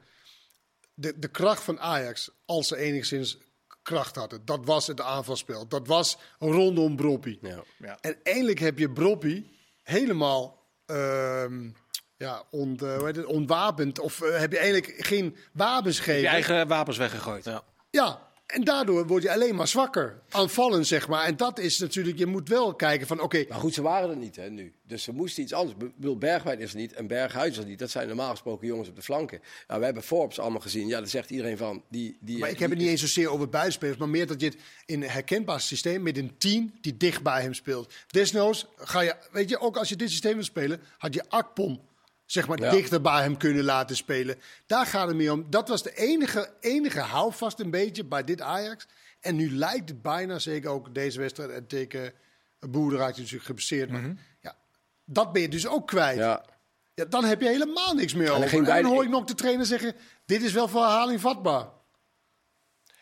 [0.94, 3.38] De, de kracht van Ajax, als ze enigszins
[3.82, 5.68] kracht hadden, dat was het aanvalspel.
[5.68, 7.38] Dat was rondom Broppie.
[7.42, 7.62] Ja.
[7.78, 7.98] Ja.
[8.00, 9.50] En eindelijk heb je Broppie
[9.82, 11.70] helemaal ehm,
[12.16, 13.98] ja, ont, eh, hoe heet het, ontwapend.
[13.98, 16.20] Of eh, heb je eigenlijk geen wapens gegeven.
[16.20, 17.44] Je eigen wapens weggegooid.
[17.44, 17.62] Ja.
[17.90, 20.20] Ja, en daardoor word je alleen maar zwakker.
[20.28, 21.24] Aanvallend, zeg maar.
[21.24, 24.16] En dat is natuurlijk, je moet wel kijken van, oké, Maar goed, ze waren er
[24.16, 24.72] niet hè, nu.
[24.86, 25.76] Dus ze moesten iets anders.
[25.78, 27.78] Ik bedoel, Bergwijn is er niet en Berghuis is er niet.
[27.78, 29.40] Dat zijn normaal gesproken jongens op de flanken.
[29.68, 30.86] Ja, we hebben Forbes allemaal gezien.
[30.88, 31.82] Ja, daar zegt iedereen van.
[31.88, 34.46] Die, die, maar ik heb het niet eens zozeer over buitenspelers, maar meer dat je
[34.46, 34.56] het
[34.86, 37.92] in een herkenbaar systeem met een team die dicht bij hem speelt.
[38.06, 41.80] Desnoods ga je, weet je, ook als je dit systeem wil spelen, had je Akpom
[42.32, 42.70] zeg maar Ja.
[42.70, 44.38] dichter bij hem kunnen laten spelen.
[44.66, 45.46] Daar gaat het mee om.
[45.50, 48.86] Dat was de enige, enige houvast een beetje bij dit Ajax.
[49.20, 52.12] En nu lijkt het bijna, zeker ook deze wedstrijd, en tegen
[52.60, 53.90] Boer raakt natuurlijk geblesseerd.
[53.90, 54.02] Maar
[54.40, 54.56] ja,
[55.04, 56.18] dat ben je dus ook kwijt.
[56.18, 56.44] Ja.
[56.94, 58.54] Ja, dan heb je helemaal niks meer over.
[58.58, 61.68] En dan hoor ik nog de trainer zeggen, dit is wel voor herhaling vatbaar.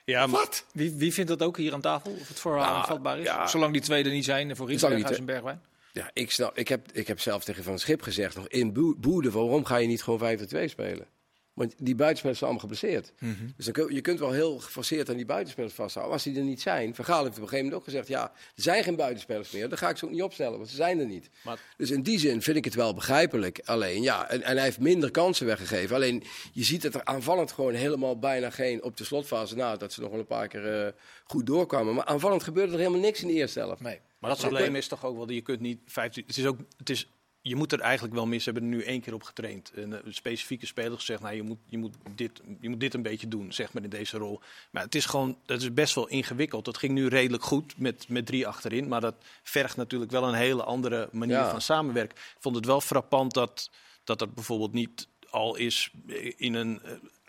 [0.05, 0.65] Ja, maar, Wat?
[0.73, 2.13] Wie, wie vindt dat ook hier aan tafel?
[2.21, 3.25] Of het voor Nou, vatbaar is?
[3.25, 3.47] ja.
[3.47, 5.15] Zolang die twee er niet zijn voor hè?
[5.15, 5.63] en Bergwijn.
[5.93, 8.97] Ja ik, snap, ik, heb, ik heb zelf tegen Van Schip gezegd, nog in Boe-
[8.99, 11.07] Boede, waarom ga je niet gewoon 5-2 spelen?
[11.55, 13.13] Want die buitenspelers zijn allemaal geblesseerd.
[13.57, 16.15] Dus dan kun, je kunt wel heel geforceerd aan die buitenspelers vasthouden.
[16.15, 18.09] Maar als die er niet zijn, Vergaal heeft op een gegeven moment ook gezegd...
[18.09, 18.23] ja,
[18.57, 20.99] er zijn geen buitenspelers meer, dan ga ik ze ook niet opstellen, want ze zijn
[20.99, 21.31] er niet.
[21.45, 23.61] Maar- Dus in die zin vind ik het wel begrijpelijk.
[23.65, 25.97] Alleen, ja, en, en hij heeft minder kansen weggegeven.
[25.97, 28.83] Alleen, je ziet dat er aanvallend gewoon helemaal bijna geen...
[28.83, 30.93] op de slotfase na, dat ze nog wel een paar keer eh,
[31.25, 31.95] goed doorkwamen.
[31.95, 33.81] Maar aanvallend gebeurde er helemaal niks in de eerste helft.
[33.81, 34.01] Nee.
[34.19, 36.25] maar dat probleem is toch ook wel, dat je kunt niet 15...
[36.27, 37.11] Het is ook, het is
[37.43, 38.45] je moet er eigenlijk wel mis.
[38.45, 39.73] Ze hebben er nu één keer op getraind.
[39.75, 43.03] Een, een specifieke speler gezegd, nou, je, moet, je, moet dit, je moet dit een
[43.03, 44.41] beetje doen, zeg maar, in deze rol.
[44.71, 46.65] Maar het is gewoon, dat is best wel ingewikkeld.
[46.65, 48.89] Dat ging nu redelijk goed met, met drie achterin.
[48.89, 51.51] Maar dat vergt natuurlijk wel een hele andere manier Ja.
[51.51, 52.17] van samenwerken.
[52.17, 53.71] Ik vond het wel frappant dat
[54.05, 55.91] dat, dat bijvoorbeeld niet al is
[56.37, 56.81] in een...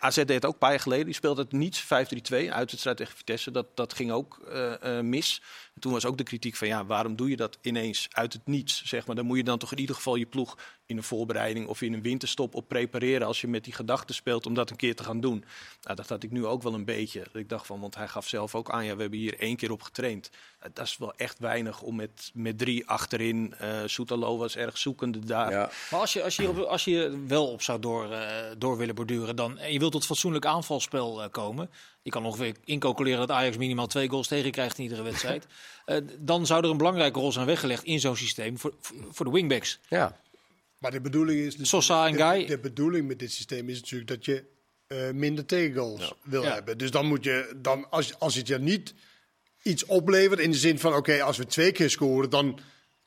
[0.03, 1.05] AZ deed het ook een paar jaar geleden.
[1.05, 1.87] Die speelde het niets 5-3-2
[2.49, 3.51] uitwedstrijd tegen Vitesse.
[3.51, 5.41] Dat, dat ging ook eh, eh, mis.
[5.75, 8.41] En toen was ook de kritiek van ja, waarom doe je dat ineens uit het
[8.45, 8.83] niets?
[8.85, 9.15] Zeg maar.
[9.15, 11.93] Dan moet je dan toch in ieder geval je ploeg in een voorbereiding of in
[11.93, 15.03] een winterstop op prepareren als je met die gedachten speelt om dat een keer te
[15.03, 15.45] gaan doen.
[15.81, 17.19] Nou, dat had ik nu ook wel een beetje.
[17.19, 19.55] Dat ik dacht van, want hij gaf zelf ook aan, ja, we hebben hier één
[19.55, 20.29] keer op getraind.
[20.73, 23.53] Dat is wel echt weinig om met, met drie achterin.
[23.57, 25.51] eh Soetalo was erg zoekende daar.
[25.51, 25.69] Ja.
[25.91, 29.35] Maar als je, als je, als je wel op zou door, eh, door willen borduren
[29.35, 31.69] dan, en je wilt tot fatsoenlijk aanvalspel eh, komen.
[32.01, 35.45] Je kan ongeveer incalculeren dat Ajax minimaal twee goals tegen krijgt in iedere wedstrijd.
[35.85, 38.73] Eh, dan zou er een belangrijke rol zijn weggelegd in zo'n systeem voor,
[39.11, 39.79] voor de wingbacks.
[39.89, 40.19] ja.
[40.77, 41.55] Maar de bedoeling is...
[41.55, 42.45] dus- Sosa en de, Guy.
[42.45, 44.43] De bedoeling met dit systeem is natuurlijk dat je
[44.87, 46.53] eh, minder tegengoals wil Ja.
[46.53, 46.77] hebben.
[46.77, 48.93] Dus dan moet je, dan, als, als het je niet
[49.63, 50.95] iets oplevert in de zin van...
[50.95, 52.59] oké, als we twee keer scoren, dan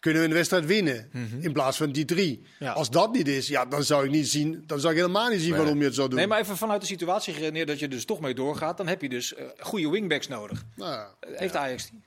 [0.05, 1.11] kunnen we een wedstrijd winnen.
[1.41, 2.43] In plaats van die drie.
[2.59, 2.73] Ja.
[2.73, 4.65] Als dat niet is, ja, dan zou ik niet zien...
[4.67, 5.59] dan zou ik helemaal niet zien Nee.
[5.59, 6.19] waarom je het zou doen.
[6.19, 8.77] Nee, maar even vanuit de situatie geredeneerd dat je dus toch mee doorgaat.
[8.77, 10.65] Dan heb je dus eh, goede wingbacks nodig.
[10.77, 11.15] Nou ja.
[11.21, 12.03] Eh, Heeft Ajax die?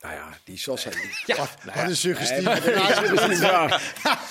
[0.00, 0.90] Nou ja, die Sosa.
[0.90, 1.00] Die...
[1.26, 2.64] Ja, Wat een suggestief.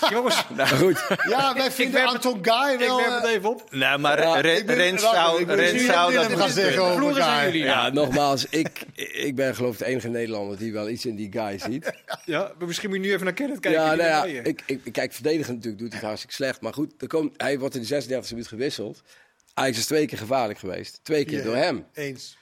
[0.09, 1.07] jongens, Nou goed.
[1.29, 2.97] Ja, wij vinden Anton Guy ik wel...
[2.97, 3.71] werp het eh, even op.
[3.71, 7.35] Nou, maar Ja, ik Rens zou, ik Rens zou dat gaan zeggen over Vloeren zijn
[7.35, 7.45] Guy.
[7.45, 7.63] jullie.
[7.63, 11.31] Ja, nogmaals, ik, ik ben geloof ik de enige Nederlander die wel iets in die
[11.31, 11.91] guy ziet.
[12.25, 13.81] Ja, maar misschien moet je nu even naar Kenneth kijken.
[13.81, 16.61] Ja, nou ja, ik, ik, kijk, verdedigen natuurlijk doet hij het hartstikke slecht.
[16.61, 19.01] Maar goed, er komt, hij wordt in de 36e minuut gewisseld.
[19.53, 20.99] Ajax is twee keer gevaarlijk geweest.
[21.03, 21.85] Twee keer Ja, door hem.
[21.93, 22.37] Eens.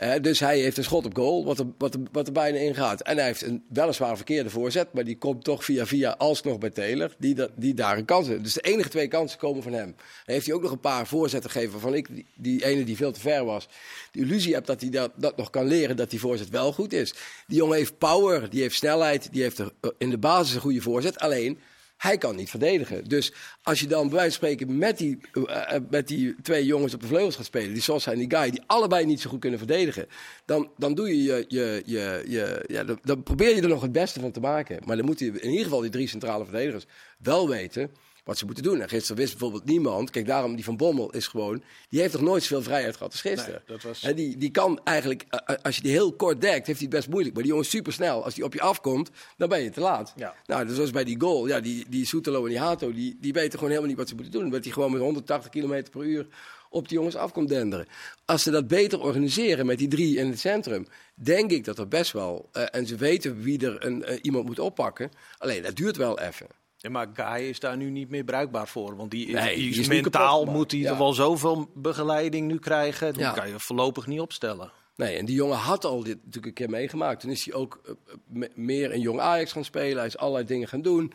[0.00, 3.00] Hè, dus hij heeft een schot op goal, wat er, wat wat bijna in gaat.
[3.00, 6.70] En hij heeft een weliswaar verkeerde voorzet, maar die komt toch via via alsnog bij
[6.70, 8.42] Taylor, die, die daar een kans heeft.
[8.42, 9.94] Dus de enige twee kansen komen van hem.
[10.24, 13.12] Hij heeft hij ook nog een paar voorzetten gegeven waarvan ik, die, ene die veel
[13.12, 13.68] te ver was,
[14.12, 17.14] de illusie heb dat hij dat, nog kan leren, dat die voorzet wel goed is.
[17.46, 19.66] Die jongen heeft power, die heeft snelheid, die heeft eh,
[19.98, 21.18] in de basis een goede voorzet.
[21.18, 21.58] Alleen,
[22.00, 23.04] hij kan niet verdedigen.
[23.04, 26.64] Dus als je dan bij wijze van spreken met die, eh, eh, met die twee
[26.64, 29.30] jongens op de vleugels gaat spelen, die Sosa en die Guy, die allebei niet zo
[29.30, 30.06] goed kunnen verdedigen,
[30.44, 33.82] dan, dan doe je je, je, je, je ja, dan, dan probeer je er nog
[33.82, 34.78] het beste van te maken.
[34.84, 36.86] Maar dan moeten in ieder geval die drie centrale verdedigers
[37.18, 37.90] wel weten
[38.24, 38.80] wat ze moeten doen.
[38.80, 42.22] En gisteren wist bijvoorbeeld niemand, kijk daarom die van Bommel is gewoon, die heeft nog
[42.22, 43.62] nooit zoveel vrijheid gehad als gisteren.
[43.66, 46.40] Nee, dat was- Hè, die, die kan eigenlijk, eh, eh, als je die heel kort
[46.40, 47.34] dekt, heeft hij het best moeilijk.
[47.34, 48.24] Maar die jongen is supersnel.
[48.24, 50.12] Als die op je afkomt, dan ben je te laat.
[50.16, 50.34] Ja.
[50.46, 51.46] Nou, dus zoals bij die goal.
[51.46, 54.14] Ja, die, die Soetelo en die Hato, die, die weten gewoon helemaal niet wat ze
[54.14, 54.44] moeten doen.
[54.44, 56.26] Omdat hij gewoon met 180 km per uur
[56.72, 57.86] op die jongens af komt denderen.
[58.24, 61.88] Als ze dat beter organiseren met die drie in het centrum, denk ik dat er
[61.88, 62.48] best wel...
[62.52, 65.10] eh, en ze weten wie er een, iemand moet oppakken.
[65.38, 66.46] Alleen, dat duurt wel even.
[66.82, 68.96] Ja, maar Guy is daar nu niet meer bruikbaar voor.
[68.96, 70.90] Want die, is- Nee, die die is is nu mentaal moet hij Ja.
[70.90, 73.14] er wel zoveel begeleiding nu krijgen.
[73.18, 73.32] Ja.
[73.32, 74.72] kan je voorlopig niet opstellen.
[74.96, 77.20] Nee, en die jongen had al dit natuurlijk een keer meegemaakt.
[77.20, 77.92] Toen is hij ook eh,
[78.26, 79.96] me- meer in jong Ajax gaan spelen.
[79.96, 81.12] Hij is allerlei dingen gaan doen.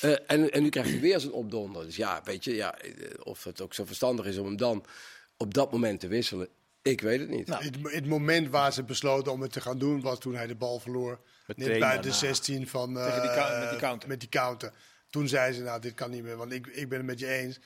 [0.00, 1.84] Eh, en, en nu krijgt hij weer zijn opdonder.
[1.84, 2.92] Dus ja, weet je, ja, eh,
[3.22, 4.84] of het ook zo verstandig is om hem dan
[5.36, 6.48] op dat moment te wisselen,
[6.82, 7.48] ik weet het niet.
[7.48, 10.54] Het, het moment waar ze besloten om het te gaan doen was toen hij de
[10.54, 11.20] bal verloor.
[11.46, 12.12] net bij de daarna.
[12.12, 12.98] 16 van.
[12.98, 14.08] eh, Tegen die met die counter.
[14.08, 14.72] met die counter.
[15.10, 16.36] Toen zei ze: Nou, dit kan niet meer.
[16.36, 17.58] Want ik, ik ben het met je eens.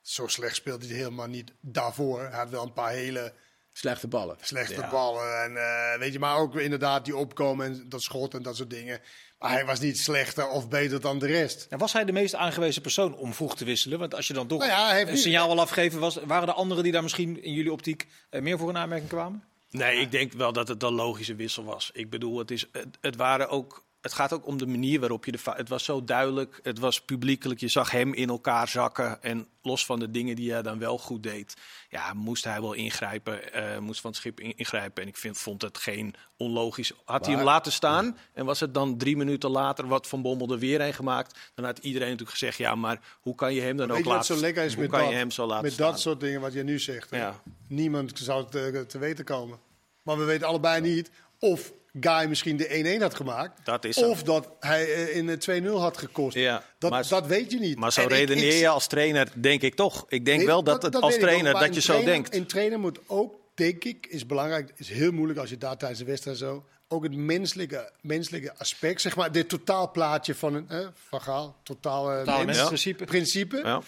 [0.00, 2.20] Zo slecht speelde hij helemaal niet daarvoor.
[2.20, 3.32] Hij had wel een paar hele
[3.72, 4.36] Slechte ballen.
[4.40, 4.90] slechte Ja.
[4.90, 5.42] ballen.
[5.44, 8.70] En, eh, weet je, maar ook inderdaad die opkomen en dat schot en dat soort
[8.70, 9.00] dingen.
[9.38, 11.66] Maar hij was niet slechter of beter dan de rest.
[11.70, 13.98] En was hij de meest aangewezen persoon om vroeg te wisselen?
[13.98, 16.16] Want als je dan toch Nou ja, hij heeft een niet- signaal wil afgeven, was,
[16.16, 19.44] waren er anderen die daar misschien in jullie optiek eh, meer voor een aanmerking kwamen?
[19.70, 21.90] Nee, ik denk wel dat het een logische wissel was.
[21.92, 23.86] Ik bedoel, het, is, het, het waren ook.
[24.00, 25.38] Het gaat ook om de manier waarop je de.
[25.44, 27.60] Het was zo duidelijk, het was publiekelijk.
[27.60, 29.22] Je zag hem in elkaar zakken.
[29.22, 31.54] En los van de dingen die hij dan wel goed deed,
[31.88, 33.52] ja, moest hij wel ingrijpen.
[33.52, 35.02] eh, moest van het schip in- ingrijpen.
[35.02, 36.92] En ik vind, vond het geen onlogisch.
[37.04, 40.52] Had hij hem laten staan en was het dan drie minuten later wat Van Bommel
[40.52, 43.76] er weer een gemaakt, dan had iedereen natuurlijk gezegd: ja, maar hoe kan je hem
[43.76, 44.34] dan ook laten?
[44.36, 45.08] zo lekker is hoe met kan dat?
[45.10, 45.90] je hem zo laten met staan?
[45.90, 47.10] dat soort dingen wat je nu zegt.
[47.10, 47.40] Ja.
[47.68, 49.58] Niemand zou het eh, te weten komen.
[50.02, 53.60] Maar we weten allebei niet of Guy misschien de 1-1 had gemaakt.
[53.64, 54.08] Dat is zo.
[54.08, 56.36] of dat hij eh, in de 2-0 had gekost.
[56.36, 57.78] Ja, dat, maar- dat weet je niet.
[57.78, 60.04] Maar zo En redeneer ik- je als trainer, denk ik toch.
[60.08, 62.34] Ik denk Nee, wel dat, het als ook, trainer dat je zo trainer- denkt.
[62.34, 64.72] Een trainer moet ook, denk ik, is belangrijk.
[64.76, 66.64] is heel moeilijk als je daar tijdens de wedstrijd zo.
[66.88, 72.24] Ook het menselijke, menselijke aspect, zeg maar, dit totaalplaatje van een eh, van Gaal, totaal
[72.24, 73.04] mens- mensprincipe.
[73.04, 73.56] principe.
[73.56, 73.80] Ja.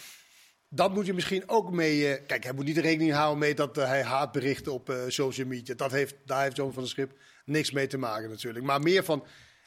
[0.72, 2.14] Dat moet je misschien ook mee.
[2.14, 5.46] eh, kijk, hij moet niet rekening houden mee dat eh, hij haatberichten op eh, social
[5.46, 5.74] media.
[5.74, 7.12] Dat heeft, daar heeft John van der Schip
[7.44, 8.64] niks mee te maken natuurlijk.
[8.64, 9.24] Maar meer van.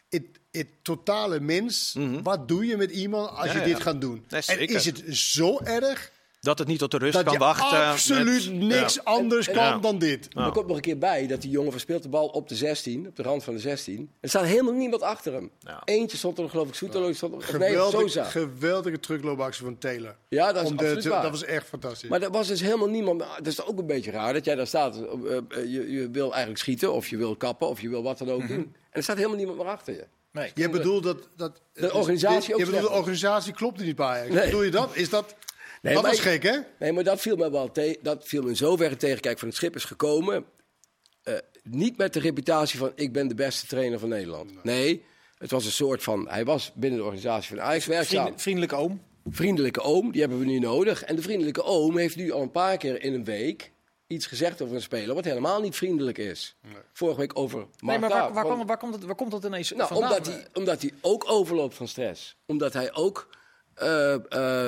[0.09, 1.97] het, het totale mens.
[2.23, 3.57] Wat doe je met iemand als Mhm.
[3.57, 3.83] Ja, je dit ja.
[3.83, 4.25] gaat doen?
[4.29, 6.11] Nee, en is het zo erg
[6.43, 7.85] Dat het niet tot de rust dat kan je wachten.
[7.85, 9.01] absoluut met- niks Ja.
[9.03, 9.77] anders En- kan Ja.
[9.77, 10.27] dan dit?
[10.35, 13.07] Er komt nog een keer bij dat die jongen verspeelt de bal op de 16,
[13.07, 14.11] op de rand van de 16.
[14.19, 15.51] Er staat helemaal niemand achter hem.
[15.59, 15.81] Ja.
[15.85, 17.59] Eentje stond er, geloof ik, Soetelo stond er.
[17.59, 18.23] Nee, Sosa.
[18.23, 20.15] geweldige terugloopactie van Taylor.
[20.29, 21.21] Ja, dat is Om absoluut te- waar.
[21.21, 22.09] dat was echt fantastisch.
[22.09, 23.19] Maar er was dus helemaal niemand.
[23.19, 24.95] Dat is ook een beetje raar dat jij daar staat.
[24.97, 28.17] eh, eh, je, je wil eigenlijk schieten, of je wil kappen, of je wil wat
[28.17, 28.57] dan ook doen.
[28.57, 30.05] En er staat helemaal niemand meer achter je.
[30.31, 30.51] Nee.
[30.55, 31.17] je bedoelt dat...
[31.35, 34.27] dat De organisatie dit- ook Je bedoelt de organisatie klopt niet bij.
[34.29, 34.45] Nee.
[34.45, 34.95] Bedoel je dat?
[34.95, 35.35] Is dat...
[35.83, 36.57] Nee, dat maar was gek, hè?
[36.79, 37.97] Nee, maar dat viel me wel tegen.
[38.03, 39.21] Dat viel me in zoverre tegen.
[39.21, 40.45] Kijk, van het schip is gekomen.
[41.23, 44.63] eh, niet met de reputatie van ik ben de beste trainer van Nederland.
[44.63, 45.03] Nee,
[45.37, 46.27] het was een soort van.
[46.29, 48.23] Hij was binnen de organisatie van Ajax werkzaam.
[48.25, 49.01] Vriend- vriendelijke oom.
[49.29, 51.03] Vriendelijke oom, die hebben we nu nodig.
[51.03, 53.71] En de vriendelijke oom heeft nu al een paar keer in een week
[54.07, 56.55] iets gezegd over een speler wat helemaal niet vriendelijk is.
[56.93, 59.71] Vorige week over Nee, Mark maar waar, van- waar, komt het, waar komt dat ineens
[59.71, 60.09] nou, vandaan?
[60.11, 62.35] omdat hij, omdat hij ook overloopt van stress.
[62.45, 63.29] Omdat hij ook
[63.75, 64.13] eh,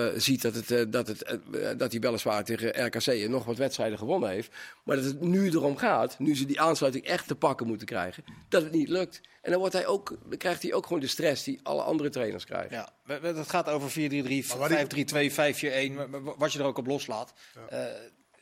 [0.07, 1.39] eh, ziet dat, het, eh, dat, het,
[1.79, 4.51] dat hij weliswaar tegen RKC en nog wat wedstrijden gewonnen heeft.
[4.83, 8.23] Maar dat het nu erom gaat, nu ze die aansluiting echt te pakken moeten krijgen,
[8.49, 9.21] dat het niet lukt.
[9.41, 12.09] En dan, wordt hij ook, dan krijgt hij ook gewoon de stress die alle andere
[12.09, 12.71] trainers krijgen.
[12.77, 16.53] Ja, we- we- het gaat over 4-3-3, Maar wat ik- 5-3-2, 5-4-1, maar- maar wat
[16.53, 17.33] je er ook op loslaat.
[17.69, 17.85] Eh,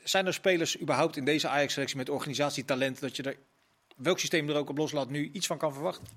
[0.03, 3.37] zijn er spelers überhaupt in deze Ajax-selectie met organisatietalent dat je er,
[3.95, 6.07] welk systeem er ook op loslaat, nu iets van kan verwachten?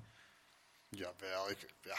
[0.89, 1.95] Jawel, ik, ja.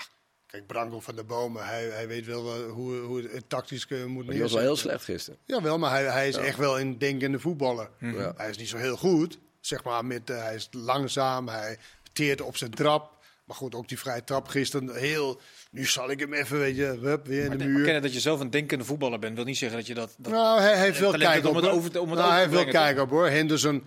[0.50, 4.04] Kijk, Branko van der Bomen, hij, hij weet wel eh, hoe, hoe het, tactisch eh,
[4.04, 4.76] moet Maar die was wel heel neerzetten.
[4.76, 5.38] slecht gisteren.
[5.44, 7.90] Jawel, maar hij, hij is echt wel een denkende voetballer.
[8.00, 8.32] Ja.
[8.36, 10.04] Hij is niet zo heel goed, zeg maar.
[10.04, 11.78] Met, eh, hij is langzaam, hij
[12.12, 13.16] teert op zijn trap.
[13.44, 15.40] Maar goed, ook die vrije trap gisteren heel...
[15.70, 17.84] Nu zal ik hem even, weet je, hup, weer in de Maar muur.
[17.84, 20.14] kennen dat je zelf een denkende voetballer bent, wil niet zeggen dat je dat...
[20.18, 21.62] dat Nou, hij, hij heeft wel kijk om op.
[21.62, 23.28] het over om het nou, hij te heeft wel brengen, kijk op hoor.
[23.28, 23.84] Henderson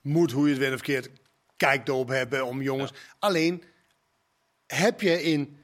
[0.00, 1.10] moet, hoe je het wint of verkeerd,
[1.56, 2.92] kijk erop hebben om jongens.
[3.18, 3.62] Alleen
[4.66, 5.58] heb je in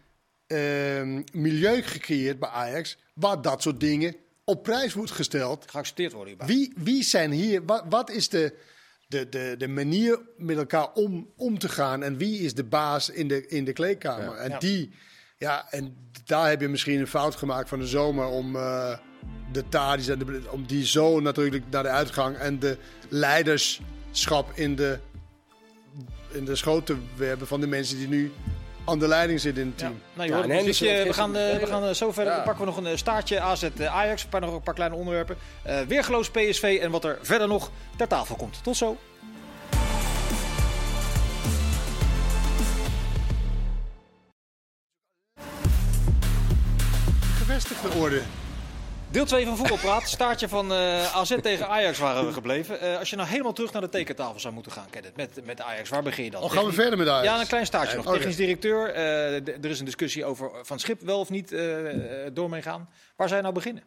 [0.50, 5.64] ehm, milieu gecreëerd bij Ajax waar dat soort dingen op prijs wordt gesteld.
[5.70, 6.46] geaccepteerd worden.
[6.46, 7.64] Wie, wie zijn hier?
[7.64, 8.54] Wat, wat is de,
[9.06, 12.02] de, de, de manier met elkaar om, om te gaan?
[12.02, 14.34] En wie is de baas in de, in de kleedkamer?
[14.36, 14.58] En Ja.
[14.58, 14.90] die,
[15.38, 18.98] ja, en daar heb je misschien een fout gemaakt van de zomer om eh,
[19.52, 22.76] de Tadis en de, om die zo natuurlijk naar de uitgang en de
[23.08, 24.98] leiderschap in de,
[26.32, 28.32] in de schoot te werpen van de mensen die nu
[28.90, 29.86] aan de leiding zitten in het Ja.
[29.86, 30.00] team.
[30.12, 31.14] Nou, Ja, we gaan, eh, we gisteren-
[31.68, 32.32] gaan eh, zo verder.
[32.32, 32.36] Ja.
[32.38, 34.22] Dan pakken we nog een eh, staartje AZ eh, Ajax.
[34.22, 35.36] Een paar, nog een paar kleine onderwerpen.
[35.62, 38.62] Eh weergeloos PSV en wat er verder nog ter tafel komt.
[38.62, 38.96] Tot zo.
[47.38, 48.22] Gevestigde orde.
[49.10, 50.08] Deel 2 van Voetbalpraat.
[50.08, 52.80] Staartje van eh, AZ tegen Ajax waren we gebleven.
[52.80, 55.60] Eh, als je nou helemaal terug naar de tekentafel zou moeten gaan, Kenneth, met, met
[55.60, 56.42] Ajax, waar begin je dan?
[56.42, 57.26] Oh, gaan we verder met Ajax.
[57.26, 58.06] Ja, een klein staartje nog.
[58.06, 58.16] oké.
[58.16, 58.88] Technisch directeur.
[58.92, 62.62] eh, er is een discussie over Van Schip wel of niet eh, eh, door mee
[62.62, 62.88] gaan.
[63.16, 63.82] Waar zou je nou beginnen?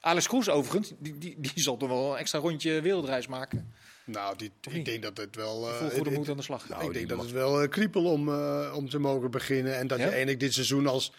[0.00, 3.74] Alex Kroes overigens, die, die, die zal toch wel een extra rondje wereldreis maken.
[4.04, 5.68] Nou, die, ik denk dat het wel...
[5.68, 6.64] eh, Vol goede moed aan de slag.
[6.80, 9.76] ik denk dat het wel eh, kriepel om, eh, om te mogen beginnen.
[9.78, 10.04] En dat Ja?
[10.04, 11.16] je eigenlijk dit seizoen als eh,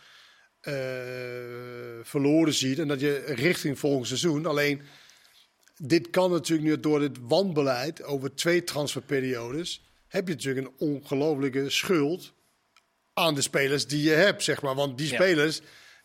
[2.04, 2.80] verloren ziet.
[2.80, 4.45] En dat je richting volgend seizoen.
[4.45, 4.82] Alleen,
[5.78, 9.82] dit kan natuurlijk nu door het wanbeleid over twee transferperiodes.
[10.08, 12.34] Heb je natuurlijk een ongelofelijke schuld
[13.13, 14.75] aan de spelers die je hebt, zeg maar.
[14.75, 15.13] Want die Ja.
[15.15, 15.62] spelers,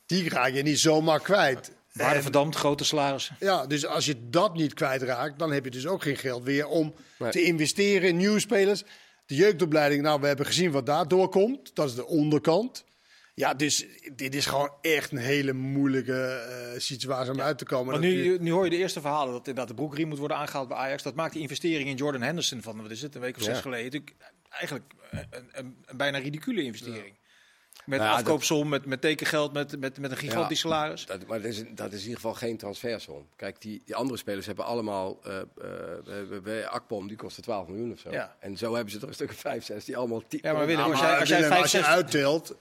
[0.07, 1.70] die raak je niet zomaar kwijt.
[1.92, 3.37] En- verdampt, grote salarissen.
[3.40, 6.66] ja, dus als je dat niet kwijtraakt, dan heb je dus ook geen geld weer
[6.66, 7.31] om Nee.
[7.31, 8.83] te investeren in nieuwe spelers.
[9.27, 11.70] De jeugdopleiding, nou, we hebben gezien wat daar doorkomt.
[11.75, 12.85] Dat is de onderkant.
[13.40, 18.00] Ja, dus dit is gewoon echt een hele moeilijke eh, situatie om uit te komen.
[18.00, 20.37] Maar je- nu, nu hoor je de eerste verhalen dat inderdaad de broekriem moet worden
[20.37, 21.03] aangehaald bij Ajax.
[21.03, 23.55] Dat maakt die investering in Jordan Henderson van, wat is het, een week of zes
[23.55, 23.61] Ja.
[23.61, 24.05] geleden.
[24.50, 27.18] Eigenlijk een, een, een bijna ridicule investering.
[27.87, 30.68] Met Nou afkoopsom, met, met tekengeld, met, met, met een gigantisch Ja.
[30.68, 31.07] salaris.
[31.07, 33.26] Dat, maar dat is, dat is in ieder geval geen transfersom.
[33.37, 35.18] Kijk, die, die andere spelers hebben allemaal...
[35.24, 38.11] eh eh, bij Akpom, die kostte 12 miljoen of zo.
[38.11, 38.37] Ja.
[38.40, 40.22] En zo hebben ze er een stuk of 5, 6 die allemaal...
[40.29, 42.55] tien- Ja, maar Willem, als maar jij, als jij als je uittelt,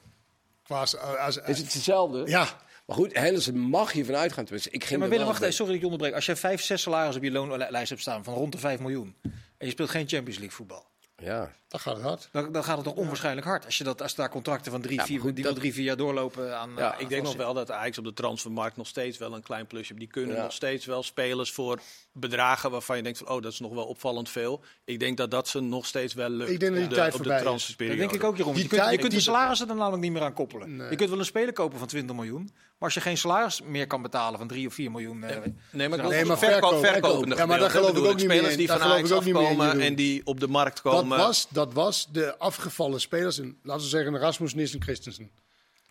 [0.69, 2.23] qua, als, als, Is het hetzelfde?
[2.27, 2.47] ja,
[2.86, 4.43] Maar goed, Henderson mag je vanuit gaan.
[4.43, 6.15] Tenminste, ik Ja, ging maar Willem, wacht even, sorry dat ik je onderbreek.
[6.15, 9.15] Als jij vijf, zes salaris op je loonlijst hebt staan van rond de 5 miljoen.
[9.58, 10.88] En je speelt geen Champions League voetbal.
[11.17, 12.29] Ja, dan gaat het hard.
[12.32, 13.65] Dan, dan gaat het toch onwaarschijnlijk hard.
[13.65, 15.84] Als, je dat, als daar contracten van drie, maar vier, goed, die dat- drie, vier
[15.84, 16.71] jaar doorlopen aan.
[16.77, 19.41] Ja, aan ik denk nog wel dat Ajax op de transfermarkt nog steeds wel een
[19.43, 19.93] klein plusje.
[19.93, 20.41] Die kunnen Ja.
[20.43, 21.79] nog steeds wel spelers voor
[22.19, 24.63] bedragen waarvan je denkt van oh, dat is nog wel opvallend veel.
[24.86, 26.49] Ik denk dat dat ze nog steeds wel lukt.
[26.51, 28.01] Ik denk dat die op de, tijd op de transferperiode.
[28.01, 28.53] Dat denk ik ook, Jeroen.
[28.53, 30.75] Die Je kunt, je kunt salarissen er namelijk niet meer aan koppelen.
[30.75, 30.89] Nee.
[30.89, 32.41] Je kunt wel een speler kopen van 20 miljoen.
[32.43, 35.23] Maar als je geen salaris meer kan betalen van 3 of 4 miljoen.
[35.23, 35.38] eh,
[35.71, 36.86] Nee, maar, Nee, maar verkoop, verkoop.
[36.86, 38.97] verkopende Ja, maar dat gedeelte geloof ik ook niet meer Spelers die Dat van geloof
[38.97, 41.17] Ajax ik ook niet meer in, afkomen en die op de markt Dat komen.
[41.17, 45.29] was, dat was de afgevallen spelers, in, laten we zeggen Rasmus Nissen Christensen.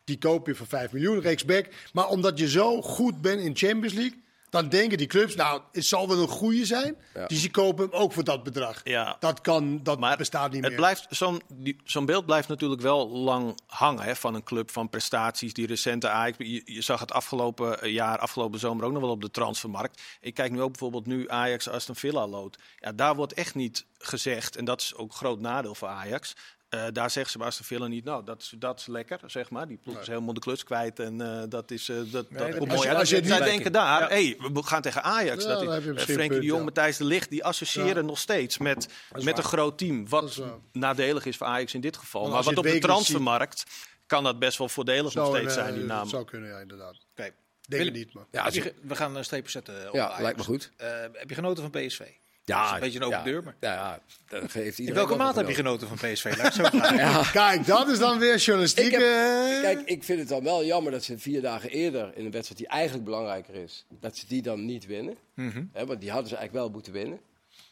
[0.05, 1.67] Die koop je voor 5 miljoen, rechtsback.
[1.93, 5.85] Maar omdat je zo goed bent in Champions League, dan denken die clubs, nou, het
[5.87, 6.97] zal wel een goede zijn.
[7.15, 7.27] Ja.
[7.27, 8.81] Dus die kopen hem ook voor dat bedrag.
[8.85, 9.17] Ja.
[9.21, 10.79] Dat, kan, dat Maar bestaat niet het meer.
[10.81, 14.89] Blijft, zo'n, die- zo'n beeld blijft natuurlijk wel lang hangen hè, van een club, van
[14.89, 15.53] prestaties.
[15.53, 19.23] Die recente Ajax, je, je zag het afgelopen jaar, afgelopen zomer ook nog wel op
[19.23, 20.03] de transfermarkt.
[20.21, 22.59] Ik kijk nu ook bijvoorbeeld nu Ajax Aston Villa lood.
[22.79, 26.35] Ja, daar wordt echt niet gezegd, en dat is ook een groot nadeel voor Ajax.
[26.69, 29.51] Eh, daar zegt ze bij Aston Villa niet, nou, dat is, dat is lekker, zeg
[29.51, 29.69] maar.
[29.69, 31.89] Die ploeg is helemaal de kluts kwijt en eh, dat is...
[31.89, 32.99] eh, dat, dat dat- komt mooi uit.
[32.99, 35.45] als je Zij denken daar, hey, we gaan tegen Ajax.
[35.45, 38.09] Ja, dat is, Frenkie de Jong, Matthijs de Ligt, die associëren Ja.
[38.09, 38.89] nog steeds met,
[39.23, 40.09] met een groot team.
[40.09, 42.21] Dat Wat nadelig is voor Ajax in dit geval.
[42.21, 43.65] Want Maar wat op de transfermarkt
[44.07, 46.09] kan dat best wel voordelig nog steeds zijn, die dat naam.
[46.09, 46.97] zou kunnen, ja, inderdaad.
[47.17, 47.31] Oké.
[47.69, 48.25] Denk niet, maar.
[48.31, 50.21] Ja, je we gaan een streepje zetten op Ja, Ajax.
[50.21, 50.71] lijkt me goed.
[50.77, 52.01] Eh, heb je genoten van PSV?
[52.49, 54.87] Ja, Dat is een beetje een open ja, deur, maar- Ja, ja, dat geeft iedereen
[54.87, 55.89] In welke wel maat heb je genoten.
[55.89, 56.37] van PSV?
[56.97, 57.23] Ja.
[57.33, 58.85] Kijk, dat is dan weer journalistiek.
[58.85, 62.25] Ik heb- Kijk, ik vind het dan wel jammer dat ze vier dagen eerder in
[62.25, 65.17] een wedstrijd die eigenlijk belangrijker is, dat ze die dan niet winnen.
[65.35, 65.63] Mhm.
[65.73, 67.19] Hè, want die hadden ze eigenlijk wel moeten winnen.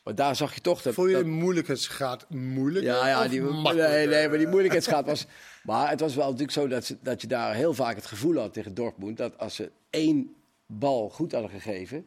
[0.05, 0.95] Maar daar zag je toch dat.
[0.95, 2.85] Voel je dat- de moeilijkheidsgraad moeilijk?
[2.85, 5.27] ja, ja, die, nee, nee, maar die moeilijkheidsgraad was.
[5.62, 8.37] Maar het was wel natuurlijk zo dat, ze, dat je daar heel vaak het gevoel
[8.39, 10.35] had tegen Dortmund dat als ze één
[10.67, 12.07] bal goed hadden gegeven,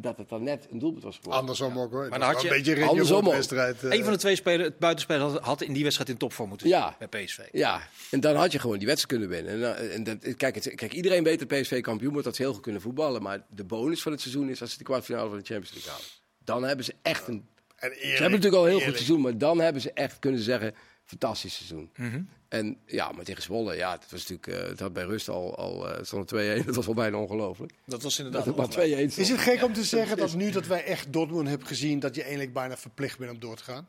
[0.00, 1.40] dat het dan net een doelpunt was geworden.
[1.40, 2.08] Andersom ook hoor.
[2.08, 3.32] Maar dan had een je- beetje een andersom ook.
[3.32, 3.82] wedstrijd.
[3.82, 6.68] Een van de twee spelers, het buitenspel, had, had in die wedstrijd in topvorm moeten
[6.68, 6.96] zijn Ja.
[7.08, 7.38] bij PSV.
[7.52, 9.76] Ja, en dan had je gewoon die wedstrijd kunnen winnen.
[9.76, 12.52] En, en dat, kijk, het, kijk, iedereen weet dat PSV kampioen wordt, dat ze heel
[12.52, 13.22] goed kunnen voetballen.
[13.22, 15.90] Maar de bonus van het seizoen is als ze de kwartfinale van de Champions League
[15.92, 16.06] halen.
[16.44, 17.48] Dan hebben ze echt een...
[17.76, 20.18] En eerlijk, Ze hebben natuurlijk al een heel goed seizoen, maar dan hebben ze echt
[20.18, 20.74] kunnen zeggen,
[21.10, 21.90] fantastisch seizoen.
[21.96, 22.22] Mhm.
[22.48, 25.56] En ja, maar tegen Zwolle, ja, het was natuurlijk, eh, het had bij rust al,
[25.56, 26.36] al eh, het stond 2-1.
[26.66, 27.72] Dat was wel bijna ongelooflijk.
[27.86, 29.12] Dat was inderdaad maar ongelooflijk.
[29.12, 31.98] 2-1 Is het gek om te zeggen dat nu dat wij echt Dortmund hebben gezien,
[31.98, 33.88] dat je eigenlijk bijna verplicht bent om door te gaan?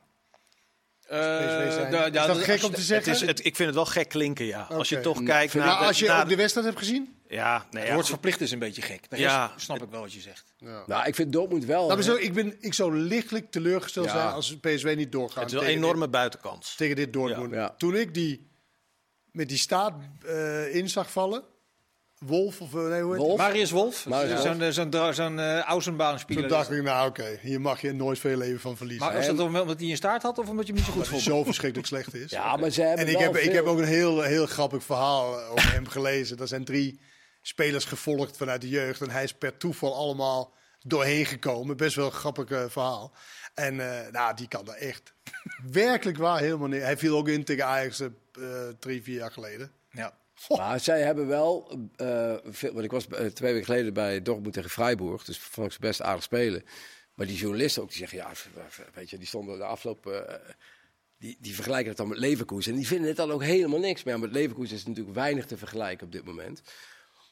[1.12, 1.91] Eh, PSV zijn.
[1.91, 3.12] da- Is dat gek om te Het zeggen?
[3.12, 4.62] is, het, ik vind het wel gek klinken, ja.
[4.62, 5.65] Als je toch kijkt naar...
[5.65, 7.15] nou, als je naar- ook de wedstrijd hebt gezien?
[7.28, 8.08] Ja, nee, Het ja, woord goed.
[8.08, 9.06] verplicht is een beetje gek.
[9.10, 9.54] Ja.
[9.56, 10.54] snap ik wel wat je zegt.
[10.58, 10.84] Ja.
[10.88, 11.95] Nou, ik vind Dortmund wel...
[11.95, 14.12] We zo, ik, ben, ik zou lichtelijk teleurgesteld Ja.
[14.12, 15.43] zijn als PSV niet doorgaat.
[15.43, 16.67] het is wel een enorme buitenkans.
[16.67, 17.52] Dit, tegen dit Dortmund.
[17.54, 17.58] Ja.
[17.60, 17.76] Ja.
[17.78, 18.50] Toen ik die
[19.32, 19.93] met die staat
[20.26, 21.43] eh, in zag vallen,
[22.25, 23.38] Wolf of eh, nee, hoe heet Wolf?
[23.38, 25.60] Marius Wolf, Marius zo'n eh, zo'n eh?
[25.60, 26.41] Außenbahnspeler.
[26.41, 29.05] Toen dacht ik, nou oké, hier mag je nooit veel leven van verliezen.
[29.05, 30.97] Maar was dat dan omdat hij een staart had of omdat je hem niet zo
[30.97, 31.21] goed vond?
[31.21, 32.31] zo verschrikkelijk slecht is.
[32.31, 34.84] Ja, maar ze hebben En ik wel heb, ik heb ook een heel, heel grappig
[34.84, 36.38] verhaal eh, over hem gelezen.
[36.38, 36.99] Er zijn drie
[37.41, 39.01] spelers gevolgd vanuit de jeugd.
[39.01, 41.77] En hij is per toeval allemaal doorheen gekomen.
[41.77, 43.13] Best wel een grappig eh, verhaal.
[43.53, 45.13] En eh, nou, die kan er echt
[45.71, 46.81] werkelijk waar helemaal niet.
[46.81, 48.07] Hij viel ook in tegen Ajax eh,
[48.79, 49.71] drie, vier jaar geleden.
[50.47, 54.54] Maar zij hebben wel, eh, veel, want ik was eh, twee weken geleden bij Dortmund
[54.54, 56.63] tegen Freiburg, dus vond ik ze best aardig spelen.
[57.13, 58.32] Maar die journalisten ook, die zeggen, ja,
[58.93, 60.36] weet je, die stonden de afloop, eh,
[61.17, 62.71] die, die vergelijken het dan met Leverkusen.
[62.71, 64.19] En die vinden het dan ook helemaal niks meer.
[64.19, 66.62] Met Leverkusen is natuurlijk weinig te vergelijken op dit moment.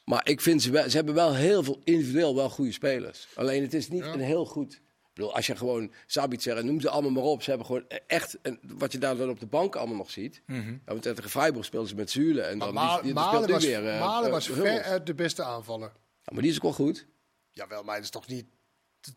[0.04, 3.28] Maar ik vind ze, wel, ze hebben wel heel veel individueel wel goede spelers.
[3.34, 4.80] Alleen het is niet een heel goed.
[5.20, 7.42] Bedoel, als je gewoon Sabitzer en noem ze allemaal maar op.
[7.42, 10.42] Ze hebben gewoon echt, een, wat je daar dan op de bank allemaal nog ziet.
[10.46, 12.40] Ja, want tegen Freiburg speelden ze met Zule.
[12.40, 15.06] En dan, Maar Ma- die, die, Malen was, weer, eh, Malen eh, was ver uit
[15.06, 15.92] de beste aanvaller.
[16.22, 17.06] Ja, maar die is ook wel goed.
[17.50, 18.46] Jawel, maar is toch niet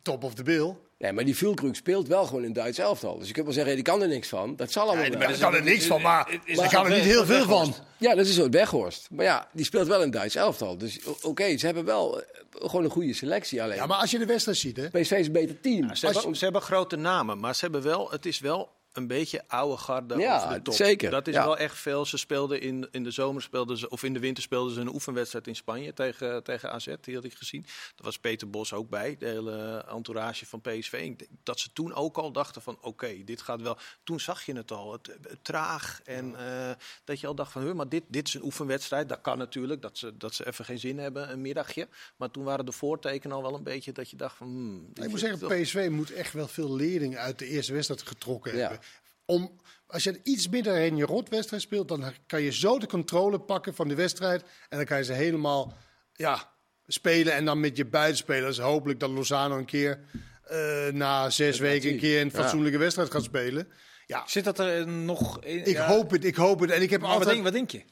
[0.02, 0.76] top of the bill?
[0.98, 3.18] Nee, maar die Vilkrug speelt wel gewoon in Duits elftal.
[3.18, 4.56] Dus je kunt wel zeggen, die kan er niks van.
[4.56, 5.20] Dat zal allemaal wel.
[5.20, 7.76] Daar kan er niks van, maar het kan er niet heel veel van.
[7.98, 9.08] Ja, dat is zo Weghorst.
[9.12, 10.78] Maar ja, die speelt wel in Duits elftal.
[10.78, 13.76] Dus oké, ze hebben wel eh, gewoon een goede selectie alleen.
[13.76, 14.90] Ja, maar als je de wedstrijd ziet, hè.
[14.90, 15.96] PSV is een beter team.
[15.96, 19.44] Ze hebben, ze hebben grote namen, maar ze hebben wel, het is wel een beetje
[19.48, 20.74] oude garde Ja, over de top.
[20.74, 21.44] zeker, Dat is ja.
[21.46, 22.06] wel echt veel.
[22.06, 24.94] Ze speelden in, in de zomer speelden ze, of in de winter speelden ze een
[24.94, 26.94] oefenwedstrijd in Spanje tegen, tegen AZ.
[27.02, 27.62] Die had ik gezien.
[27.62, 30.94] Daar was Peter Bos ook bij, de hele entourage van PSV.
[30.94, 33.78] Ik denk dat ze toen ook al dachten van oké, dit gaat wel.
[34.04, 36.02] Toen zag je het al, het, het traag.
[36.04, 36.72] En eh,
[37.04, 39.10] dat je al dacht van, "Huh, maar dit, dit is een oefenwedstrijd.
[39.10, 41.88] Dat kan natuurlijk, dat ze, dat ze even geen zin hebben, een middagje.
[42.16, 44.48] Maar toen waren de voortekenen al wel een beetje dat je dacht van...
[44.48, 48.02] hmm, Ik moet zeggen, toch- PSV moet echt wel veel leringen uit de eerste wedstrijd
[48.02, 48.60] getrokken Ja.
[48.60, 48.80] hebben.
[49.26, 53.40] Om, als je iets minder in je rotwedstrijd speelt, dan kan je zo de controle
[53.40, 54.42] pakken van de wedstrijd.
[54.70, 55.74] En dan kan je ze helemaal
[56.14, 56.52] ja,
[56.88, 57.34] spelen.
[57.34, 60.00] En dan met je buitenspelers, hopelijk dat Lozano een keer
[60.44, 62.40] eh, na zes weken een keer een Ja.
[62.40, 63.68] fatsoenlijke wedstrijd gaat spelen.
[64.06, 65.66] Ja, Zit dat er nog in?
[65.66, 65.88] ik ja.
[65.88, 66.72] hoop het, ik hoop het.
[66.72, 67.36] En ik heb Maar wat altijd...
[67.36, 67.84] denk, wat denk je?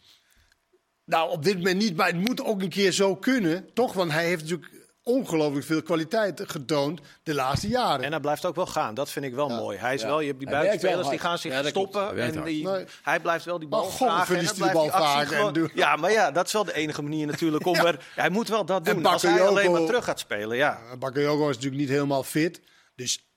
[1.05, 3.93] Nou, op dit moment niet, maar het moet ook een keer zo kunnen, toch?
[3.93, 8.05] Want hij heeft natuurlijk ongelooflijk veel kwaliteit getoond de laatste jaren.
[8.05, 8.93] En hij blijft ook wel gaan.
[8.93, 9.77] Dat vind ik wel mooi.
[9.77, 10.07] Hij is Ja.
[10.07, 12.17] wel, je hebt die buitenspelers die gaan zich Ja, stoppen.
[12.17, 12.85] En die, Nee.
[13.03, 14.37] Hij blijft wel die bal Maar vragen.
[14.37, 18.05] en bal vaak Ja, maar ja, dat is wel de enige manier natuurlijk om er...
[18.15, 19.05] Hij moet wel dat En doen.
[19.05, 20.79] Als hij alleen maar terug gaat spelen, ja.
[20.99, 22.61] Bakayoko is natuurlijk niet helemaal fit.
[22.95, 23.30] Dus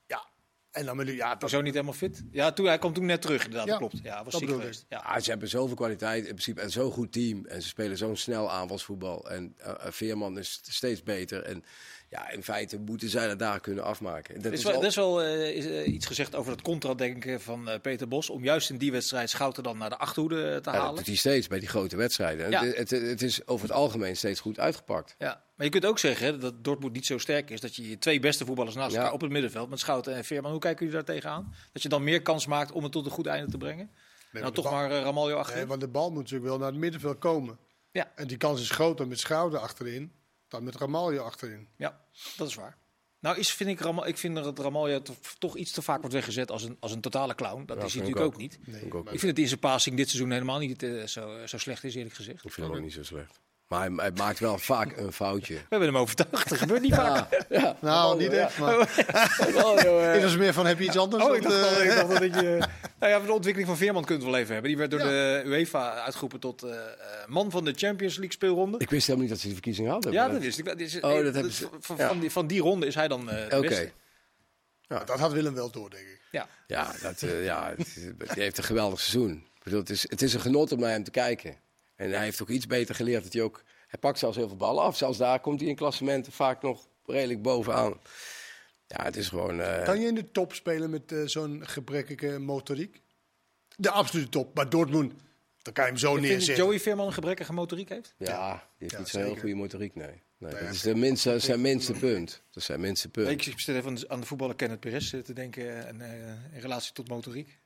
[0.75, 2.23] en dan ja, dat, Zo niet helemaal fit.
[2.31, 3.67] Ja, toen, hij kwam toen net terug inderdaad.
[3.67, 3.99] Ja, klopt.
[4.03, 4.85] Ja, was dat ziek geweest.
[4.89, 4.97] Ja.
[4.97, 7.45] Ah, ze hebben zoveel kwaliteit in principe en zo'n goed team.
[7.45, 9.29] En ze spelen zo'n snel aanvalsvoetbal.
[9.29, 11.43] En eh, eh, Veerman is steeds beter.
[11.43, 11.63] En
[12.15, 14.35] ja, in feite moeten zij dat daar kunnen afmaken.
[14.35, 16.61] Dat Er is is wel, al- is wel eh, is, eh, iets gezegd over het
[16.61, 18.29] contradenken van eh, Peter Bos.
[18.29, 20.95] Om juist in die wedstrijd Schouten dan naar de achterhoede te ja, dat halen.
[20.95, 22.45] doet hij steeds bij die grote wedstrijden.
[22.45, 22.63] En Ja.
[22.65, 25.15] Het, het, het is over het algemeen steeds goed uitgepakt.
[25.17, 27.61] Ja, maar je kunt ook zeggen hè, dat Dortmund niet zo sterk is.
[27.61, 28.97] Dat je je twee beste voetballers naast Ja.
[28.97, 30.51] elkaar op het middenveld met Schouten en Veerman.
[30.51, 31.53] Hoe kijken jullie daar tegenaan?
[31.73, 33.89] Dat je dan meer kans maakt om het tot een goed einde te brengen?
[34.31, 35.59] Nee, nou, toch bal- maar Ramaljo achterin.
[35.59, 37.57] Nee, want de bal moet natuurlijk wel naar het middenveld komen.
[37.91, 38.11] Ja.
[38.15, 40.11] En die kans is groter met Schouder achterin
[40.55, 41.67] dan met Ramaljo achterin.
[41.77, 42.01] Ja,
[42.37, 42.77] dat is waar.
[43.19, 46.13] Nou, is, vind ik, Ramal, ik vind dat Ramaljo to- toch iets te vaak wordt
[46.15, 47.65] weggezet als een, als een totale clown.
[47.65, 48.39] Dat Ja, is hij vind natuurlijk ook, ook.
[48.39, 48.67] niet.
[48.67, 51.03] Nee, ik ook maar- Ik vind het in zijn passing dit seizoen helemaal niet eh,
[51.05, 52.43] zo, zo slecht is, eerlijk gezegd.
[52.45, 53.39] Ik vind hem ook niet zo slecht.
[53.67, 55.53] Maar hij, hij maakt wel vaak een foutje.
[55.53, 56.49] We hebben hem overtuigd.
[56.49, 57.45] Dat gebeurt niet vaak.
[57.49, 58.57] Ja, nou, niet echt.
[58.57, 58.75] Maar
[59.63, 61.23] Oh, ik was meer van, heb je iets anders?
[61.23, 62.67] Oh, ik dacht, al, eh, ik dacht dat je...
[62.99, 64.69] Nou ja, de ontwikkeling van Veerman kunt we wel even hebben.
[64.71, 66.77] Die werd door de UEFA uitgeroepen tot eh, eh,
[67.27, 68.77] man van de Champions League speelronde.
[68.77, 70.11] Ik wist helemaal niet dat ze die verkiezing hadden.
[70.11, 70.65] Ja, dat wist ik.
[70.65, 72.07] Dat is, Oh, eh, dat hebben ze- van, ja.
[72.07, 73.67] van, die, van die ronde is hij dan eh Oké.
[73.67, 73.91] beste.
[74.87, 76.21] dat had Willem wel door, denk ik.
[76.31, 76.47] Ja.
[76.67, 77.93] Ja, dat, eh, ja het is-
[78.33, 79.31] die heeft een geweldig seizoen.
[79.55, 81.55] Ik bedoel, het, is, het is een genot om naar hem te kijken.
[81.95, 83.23] En hij heeft ook iets beter geleerd.
[83.23, 84.97] Dat hij, ook, hij pakt zelfs heel veel ballen af.
[84.97, 87.99] Zelfs daar komt hij in klassementen vaak nog redelijk bovenaan.
[88.87, 89.61] Ja, het is gewoon...
[89.61, 93.01] eh, Kan je in de top spelen met eh, zo'n gebrekkige motoriek?
[93.75, 94.55] De absolute top.
[94.55, 95.13] Maar Dortmund,
[95.61, 96.65] dan kan je hem zo neerzetten.
[96.65, 98.13] Joey Veerman een gebrekkige motoriek heeft.
[98.17, 100.07] ja, die heeft Ja, niet zo'n heel goede motoriek, nee.
[100.07, 102.29] nee Nee, dat is de minste, zijn minste punt.
[102.29, 103.47] Dat is zijn minste punt.
[103.47, 106.93] Ik zit even aan de- voetballer Kenneth Perez eh, te denken en, eh, in relatie
[106.93, 107.59] tot motoriek.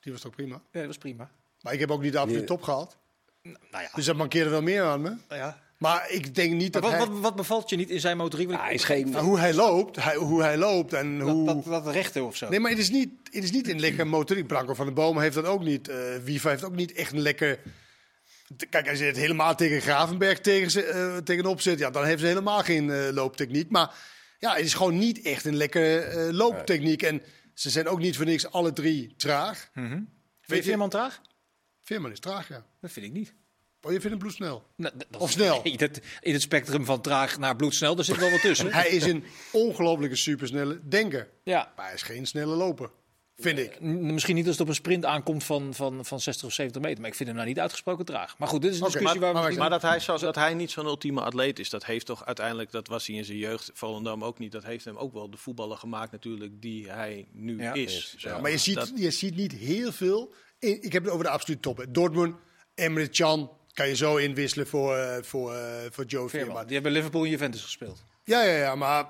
[0.00, 0.54] Die was toch prima?
[0.54, 1.30] Ja, dat was prima.
[1.60, 2.96] Maar ik heb ook niet de absolute top gehad.
[3.44, 3.88] Nou ja.
[3.94, 5.14] Dus dat mankeerde wel meer aan me.
[5.28, 5.62] ja.
[5.78, 7.08] Maar ik denk niet Maar dat wat, hij...
[7.08, 8.50] wat, wat bevalt je niet in zijn motoriek?
[8.50, 9.10] Ja, hij is geen...
[9.10, 11.46] Nou, hoe hij loopt, hij, hoe hij loopt en hoe...
[11.46, 12.48] dat, dat, dat rechten of zo.
[12.48, 14.46] Nee, maar het is niet, het is niet een lekker motoriek.
[14.46, 15.88] Branko van de Bomen heeft dat ook niet.
[15.88, 17.58] Eh Wiever heeft ook niet echt een lekker...
[18.70, 22.26] Kijk, als je het helemaal tegen Gravenberg tegen eh, tegenop zit, ja, dan heeft ze
[22.26, 23.70] helemaal geen eh, looptechniek.
[23.70, 23.94] Maar
[24.38, 27.02] ja, het is gewoon niet echt een lekkere eh, looptechniek.
[27.02, 27.22] En
[27.54, 29.68] ze zijn ook niet voor niks alle drie traag.
[29.72, 30.04] Vind je
[30.46, 31.20] Weet je- Veerman traag?
[31.84, 32.66] Veerman is traag, ja.
[32.80, 33.34] Dat vind ik niet.
[33.82, 34.62] Oh, je vindt hem bloedsnel.
[34.76, 35.62] Nou, dat- dat- Of snel.
[35.72, 38.72] In het, in het spectrum van traag naar bloedsnel, daar zit wel wat tussen.
[38.72, 41.28] Hij is een ongelofelijke supersnelle denker.
[41.42, 41.72] ja.
[41.76, 42.90] Maar hij is geen snelle loper,
[43.36, 43.80] vind ik.
[43.80, 46.82] N- Misschien niet als het op een sprint aankomt van, van, van 60 of 70
[46.82, 47.00] meter.
[47.00, 48.38] Maar ik vind hem nou niet uitgesproken traag.
[48.38, 49.48] Maar goed, dit is een discussie maar- waar we...
[49.50, 52.24] maar- Maar dat hij, zo, dat hij niet zo'n ultieme atleet is, dat heeft toch
[52.26, 55.30] uiteindelijk, dat was hij in zijn jeugd, Volendam ook niet, dat heeft hem ook wel
[55.30, 57.72] de voetballer gemaakt natuurlijk die hij nu Ja.
[57.72, 58.14] is.
[58.18, 58.38] Ja.
[58.38, 60.34] Maar je ziet, Dat- je ziet niet heel veel.
[60.64, 61.76] Ik heb het over de absolute top.
[61.76, 61.90] hè.
[61.90, 62.36] Dortmund,
[62.74, 66.46] Emre Can kan je zo inwisselen voor, eh, voor, eh, voor Joe Veerman.
[66.46, 66.64] Veerman.
[66.64, 68.04] Die hebben Liverpool en Juventus gespeeld.
[68.24, 69.06] Ja, ja, ja, maar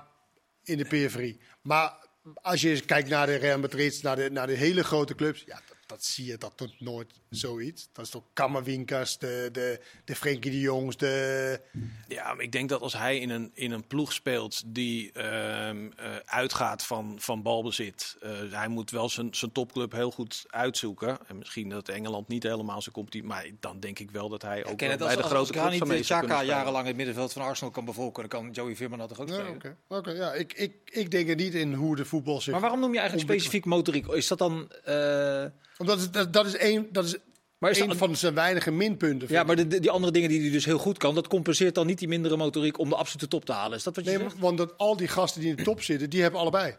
[0.63, 1.39] in de periferie.
[1.61, 1.93] Maar
[2.33, 5.43] als je eens kijkt naar de Real Madrid, naar de, naar de hele grote clubs,
[5.45, 5.61] ja,
[5.95, 7.89] dat, zie je, dat doet nooit zoiets.
[7.93, 11.59] Dat is toch Kammerwinkers, de, de, de Frenkie de Jongs, de...
[12.07, 15.89] Ja, maar ik denk dat als hij in een, in een ploeg speelt die ehm,
[15.95, 21.17] eh, uitgaat van, van balbezit, eh, hij moet wel zijn, zijn topclub heel goed uitzoeken.
[21.27, 24.65] En misschien dat Engeland niet helemaal zijn competitie, maar dan denk ik wel dat hij
[24.65, 26.45] ook bij als, de als, grote Granit van mee spelen.
[26.45, 29.33] jarenlang het middenveld van Arsenal kan bevolken, dan kan Joey Veerman dat toch ook Ja,
[29.33, 29.55] spelen?
[29.55, 29.75] oké.
[29.87, 32.51] Oké, ja, ik, ik, ik denk er niet in hoe de voetbal zich...
[32.51, 34.07] Maar waarom noem je eigenlijk specifiek motoriek?
[34.07, 34.71] Is dat dan...
[34.83, 35.45] eh,
[35.77, 37.15] Omdat het, dat, dat is één, dat is
[37.57, 39.27] maar is dat, van zijn weinige minpunten.
[39.31, 41.75] ja, maar de, de- die andere dingen die hij dus heel goed kan, dat compenseert
[41.75, 43.77] dan niet die mindere motoriek om de absolute top te halen.
[43.77, 44.39] Is dat wat je Nee, zegt?
[44.39, 46.75] want dat al die gasten die in de top zitten, die hebben allebei.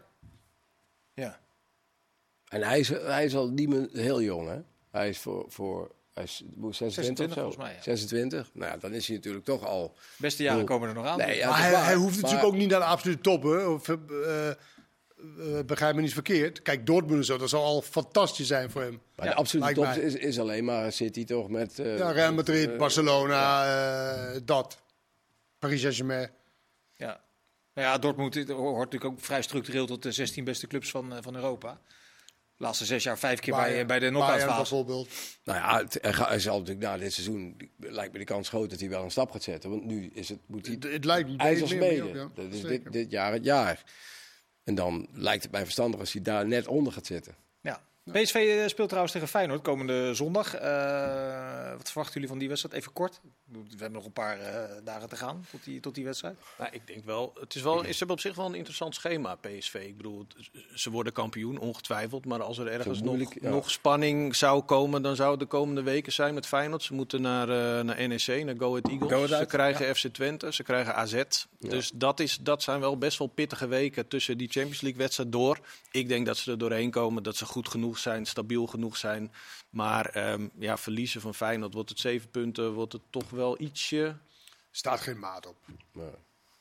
[1.13, 1.39] Ja.
[2.47, 4.57] En hij is, hij is al niet meer heel jong, hè?
[4.91, 5.45] Hij is voor...
[5.47, 7.41] voor hij is hoe, 26 26 of zo?
[7.41, 7.81] volgens mij, ja.
[7.81, 8.49] 26?
[8.53, 9.95] Nou ja, dan is hij natuurlijk toch al...
[10.17, 11.17] Beste jaren komen er nog aan.
[11.17, 13.43] Nee, ja, maar hij, hoeft Maar- natuurlijk ook niet naar de absolute top.
[13.43, 13.65] Hè?
[13.65, 14.49] Of, eh,
[15.17, 16.61] eh, begrijp me niet verkeerd.
[16.61, 19.01] Kijk, Dortmund en zo, dat zal al fantastisch zijn voor hem.
[19.15, 20.07] Maar Ja, de absolute top lijkt mij.
[20.07, 21.79] is, is alleen maar City toch met...
[21.79, 23.65] eh, Ja, Real Madrid, eh, Barcelona,
[24.33, 24.81] eh, dat.
[25.59, 26.29] Paris Saint-Germain.
[26.95, 27.21] Ja.
[27.73, 31.35] Nou ja, Dortmund hoort natuurlijk ook vrij structureel tot de 16 beste clubs van, van
[31.35, 31.79] Europa.
[32.57, 34.55] De laatste zes jaar vijf keer bij, Bayern- bij de Bayern knock-out fase.
[34.61, 35.09] bijvoorbeeld.
[35.43, 37.69] Nou ja, het, er hij zal natuurlijk na dit seizoen...
[37.79, 39.69] lijkt me de kans groot dat hij wel een stap gaat zetten.
[39.69, 42.29] Want nu is het, moet hij Het, het lijkt me ijzers ja.
[42.35, 43.83] Dat is dit, dit jaar het jaar.
[44.67, 47.35] En dan lijkt het mij verstandig als hij daar net onder gaat zitten.
[48.11, 50.53] PSV eh, speelt trouwens tegen Feyenoord komende zondag.
[50.55, 52.75] Eh, wat verwachten jullie van die wedstrijd?
[52.75, 53.19] Even kort.
[53.51, 56.35] We hebben nog een paar eh, dagen te gaan tot die, tot die wedstrijd.
[56.57, 59.35] Nou, ik denk wel, het is wel, ze hebben op zich wel een interessant schema,
[59.35, 59.73] PSV.
[59.73, 62.25] Ik bedoel, het- ze worden kampioen, ongetwijfeld.
[62.25, 63.49] Maar als er ergens nog, ja.
[63.49, 66.83] nog spanning zou komen, dan zou het de komende weken zijn met Feyenoord.
[66.83, 69.11] Ze moeten naar, eh, naar NEC, naar Go Ahead Eagles.
[69.11, 71.23] Go Ahead ze krijgen FC Twente, ze krijgen AZ.
[71.59, 75.31] Dus dat, is, dat zijn wel best wel pittige weken tussen die Champions League wedstrijd
[75.31, 75.59] door.
[75.91, 79.31] Ik denk dat ze er doorheen komen, dat ze goed genoeg zijn, stabiel genoeg zijn.
[79.69, 84.15] Maar ehm, ja, verliezen van Feyenoord, wordt het zeven punten, wordt het toch wel ietsje...
[84.71, 85.55] Staat geen maat op.
[85.93, 86.05] Nee.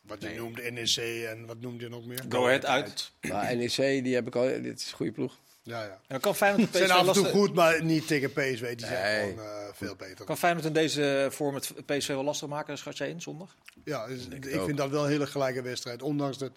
[0.00, 0.96] Wat je noemde NEC
[1.28, 2.24] en wat noemde je nog meer?
[2.28, 3.10] Go ahead uit.
[3.20, 4.42] Maar NEC, die heb ik al.
[4.62, 5.34] Dit is een goede ploeg.
[5.62, 6.18] Ja, ja.
[6.18, 8.76] Kan Feyenoord en zijn PSV af en toe lastig- goed, maar niet tegen PSV.
[8.76, 9.30] Die zijn Nee.
[9.32, 10.24] gewoon eh, veel beter.
[10.24, 13.56] Kan Feyenoord in deze vorm het PSV wel lastig maken, schat jij in zondag?
[13.84, 16.02] Ja, dus ik vind dat wel een hele gelijke wedstrijd.
[16.02, 16.52] Ondanks het,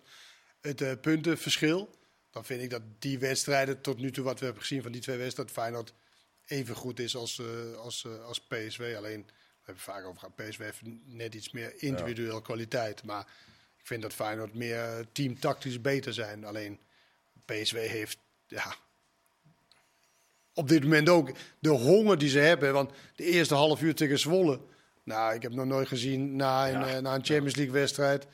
[0.61, 1.89] het eh, puntenverschil.
[2.31, 5.01] Dan vind ik dat die wedstrijden tot nu toe wat we hebben gezien van die
[5.01, 5.53] twee wedstrijden.
[5.53, 5.93] Feyenoord
[6.45, 8.93] even goed is als, eh, als, eh, als PSV.
[8.97, 10.35] Alleen, we hebben vaak over gehad.
[10.35, 13.03] PSV heeft net iets meer individueel kwaliteit.
[13.03, 13.27] Maar
[13.77, 16.45] ik vind dat Feyenoord meer teamtactisch beter zijn.
[16.45, 16.79] Alleen
[17.45, 18.17] PSV heeft,
[18.47, 18.75] ja,
[20.53, 22.73] op dit moment ook de honger die ze hebben.
[22.73, 24.59] Want de eerste half uur tegen Zwolle.
[25.03, 28.27] Nou, ik heb nog nooit gezien na een, eh, na een Champions League wedstrijd.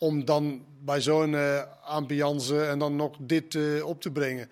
[0.00, 4.50] Om dan bij zo'n eh ambiance en dan nog dit eh, op te brengen.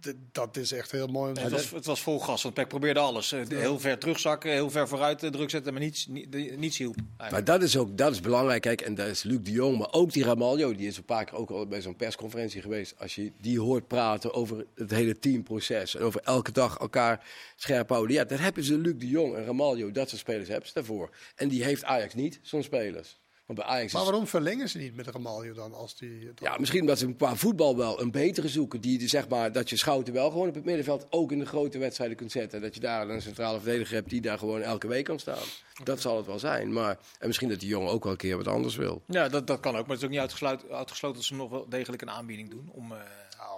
[0.00, 1.32] D- dat is echt heel mooi.
[1.32, 3.32] het, was, het was vol gas, want Peck probeerde alles.
[3.32, 6.26] Eh, Heel ver terugzakken, heel ver vooruit druk zetten, maar niets, ni-
[6.56, 6.96] niets hielp.
[7.30, 8.62] Maar dat is ook dat is belangrijk.
[8.62, 10.74] Kijk, en dat is Luc de Jong, maar ook die Ramaljo.
[10.74, 12.94] Die is een paar keer ook al bij zo'n persconferentie geweest.
[12.98, 15.96] Als je die hoort praten over het hele teamproces.
[15.96, 17.26] En over elke dag elkaar
[17.56, 18.16] scherp houden.
[18.16, 19.90] Ja, dat hebben ze Luc de Jong en Ramaljo.
[19.90, 21.10] Dat soort spelers hebben ze daarvoor.
[21.36, 23.20] En die heeft Ajax niet, zo'n spelers.
[23.46, 25.74] Want bij Ajax Maar is waarom verlengen ze niet met Ramaljo dan?
[25.74, 28.80] Als die, dan- Ja, misschien omdat ze qua voetbal wel een betere zoeken.
[28.80, 31.46] Die, die, zeg maar, dat je Schouten wel gewoon op het middenveld ook in de
[31.46, 32.60] grote wedstrijden kunt zetten.
[32.60, 35.42] Dat je daar een centrale verdediger hebt die daar gewoon elke week kan staan.
[35.84, 36.72] Dat zal het wel zijn.
[36.72, 39.02] Maar, en misschien dat die jongen ook wel een keer wat anders wil.
[39.06, 41.50] Ja, dat, dat kan ook, maar het is ook niet uitgesloten, uitgesloten dat ze nog
[41.50, 42.98] wel degelijk een aanbieding doen om, eh,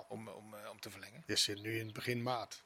[0.09, 1.23] om, om, eh, om te verlengen.
[1.27, 2.63] Je zit nu in het begin maart.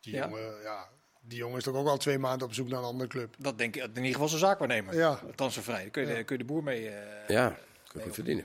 [0.00, 0.24] Die, Ja.
[0.28, 0.88] jongen, ja,
[1.22, 3.34] die jongen is toch ook al twee maanden op zoek naar een andere club.
[3.38, 4.94] Dat denk ik in ieder geval zijn zaakwaarnemer.
[4.94, 5.20] Ja.
[5.34, 5.80] Transfervrij.
[5.80, 6.88] Daar kun je, de, kun je de boer mee.
[6.88, 7.48] eh, Ja,
[7.88, 8.44] kun je goed verdienen.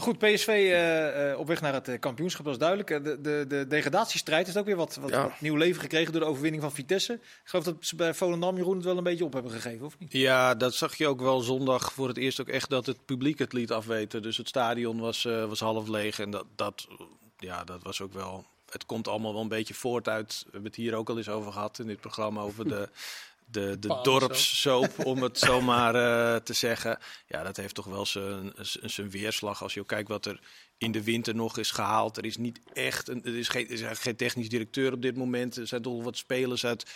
[0.00, 3.04] Goed, PSV eh, eh, op weg naar het kampioenschap, dat is duidelijk.
[3.04, 5.22] De, de, de degradatiestrijd heeft ook weer wat, wat, Ja.
[5.22, 7.12] wat nieuw leven gekregen door de overwinning van Vitesse.
[7.12, 9.98] Ik geloof dat ze bij Volendam Jeroen het wel een beetje op hebben gegeven, of
[9.98, 10.12] niet?
[10.12, 13.38] Ja, dat zag je ook wel zondag voor het eerst ook echt dat het publiek
[13.38, 14.22] het liet afweten.
[14.22, 16.86] Dus het stadion was, eh, was half leeg en dat, dat,
[17.38, 18.46] ja, dat was ook wel...
[18.70, 21.28] Het komt allemaal wel een beetje voort uit, we hebben het hier ook al eens
[21.28, 22.88] over gehad in dit programma, over de,
[23.50, 26.98] de, de dorpssoap, om het zo maar eh, te zeggen.
[27.26, 30.40] Ja, dat heeft toch wel zijn, weerslag als je ook kijkt wat er
[30.78, 32.16] in de winter nog is gehaald.
[32.16, 35.02] Er is niet echt, een, er, is geen, er is eigenlijk geen technisch directeur op
[35.02, 35.56] dit moment.
[35.56, 36.90] Er zijn toch wat spelers uit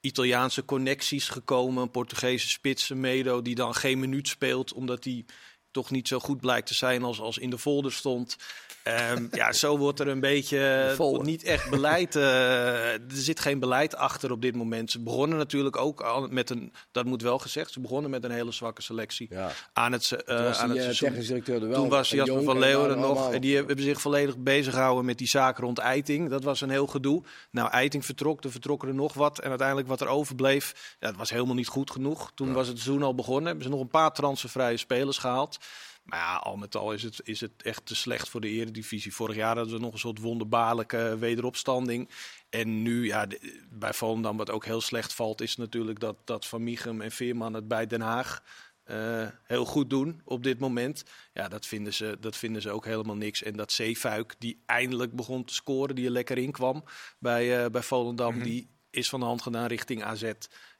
[0.00, 1.82] Italiaanse connecties gekomen.
[1.82, 5.24] Een Portugese spits, een Medo, die dan geen minuut speelt, omdat hij
[5.70, 8.36] toch niet zo goed blijkt te zijn als, als in de folder stond.
[8.82, 11.24] Ehm, ja, zo wordt er een beetje folder.
[11.26, 12.16] niet echt beleid.
[12.16, 14.90] eh, er zit geen beleid achter op dit moment.
[14.90, 18.30] Ze begonnen natuurlijk ook al met een, dat moet wel gezegd, ze begonnen met een
[18.30, 19.50] hele zwakke selectie Ja.
[19.72, 21.08] aan het, eh, Toen was aan die het eh, seizoen.
[21.08, 21.80] technisch directeur er wel.
[21.80, 23.32] Toen was Jasper van en Leeuwen er nog.
[23.32, 26.28] En die hebben zich volledig bezig gehouden met die zaak rond Eiting.
[26.30, 27.22] Dat was een heel gedoe.
[27.50, 29.38] Nou, Eiting vertrok, er vertrokken er nog wat.
[29.38, 32.32] En uiteindelijk wat er overbleef, ja, dat was helemaal niet goed genoeg.
[32.34, 33.46] Toen was het seizoen al begonnen.
[33.46, 35.58] Hebben ze nog een paar transfervrije spelers gehaald.
[36.02, 39.14] Maar ja, al met al is het, is het echt te slecht voor de eredivisie.
[39.14, 42.10] Vorig jaar hadden we nog een soort wonderbaarlijke wederopstanding.
[42.50, 43.26] En nu, ja,
[43.70, 45.40] bij Volendam wat ook heel slecht valt...
[45.40, 48.42] is natuurlijk dat, dat Van Michum en Veerman het bij Den Haag
[48.82, 51.04] eh, heel goed doen op dit moment.
[51.32, 53.42] Ja, dat vinden, ze, dat vinden ze ook helemaal niks.
[53.42, 56.84] En dat Zeefuik, die eindelijk begon te scoren, die er lekker in kwam
[57.18, 58.42] bij, eh, bij Volendam...
[58.42, 60.32] die is van de hand gedaan richting AZ.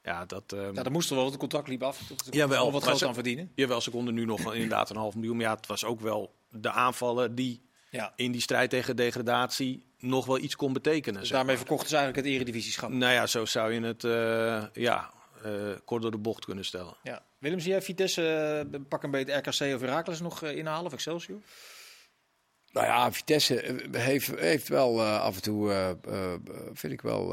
[0.03, 0.53] Ja, dat...
[0.53, 2.01] ehm, Ja, dat moest er wel, want het contract liep af.
[2.31, 3.53] Jawel, wat geld ze- aan verdienen.
[3.55, 5.37] Jawel, ze konden nu nog inderdaad een half miljoen.
[5.37, 8.13] Maar ja, het was ook wel de aanvaller die Ja.
[8.17, 11.21] in die strijd tegen degradatie nog wel iets kon betekenen.
[11.21, 11.57] Dus daarmee maar.
[11.65, 12.91] verkochten ze eigenlijk het eredivisieschap.
[12.91, 15.11] Nou ja, zo zou je het eh, ja,
[15.43, 15.51] eh,
[15.85, 16.95] kort door de bocht kunnen stellen.
[17.03, 17.23] Ja.
[17.39, 18.27] Willem, zie jij Vitesse
[18.73, 21.39] eh, pak een beetje RKC of Heracles nog inhalen of Excelsior?
[22.73, 26.35] Nou ja, Vitesse eh, heeft, heeft wel eh, af en toe, eh,
[26.73, 27.25] vind ik wel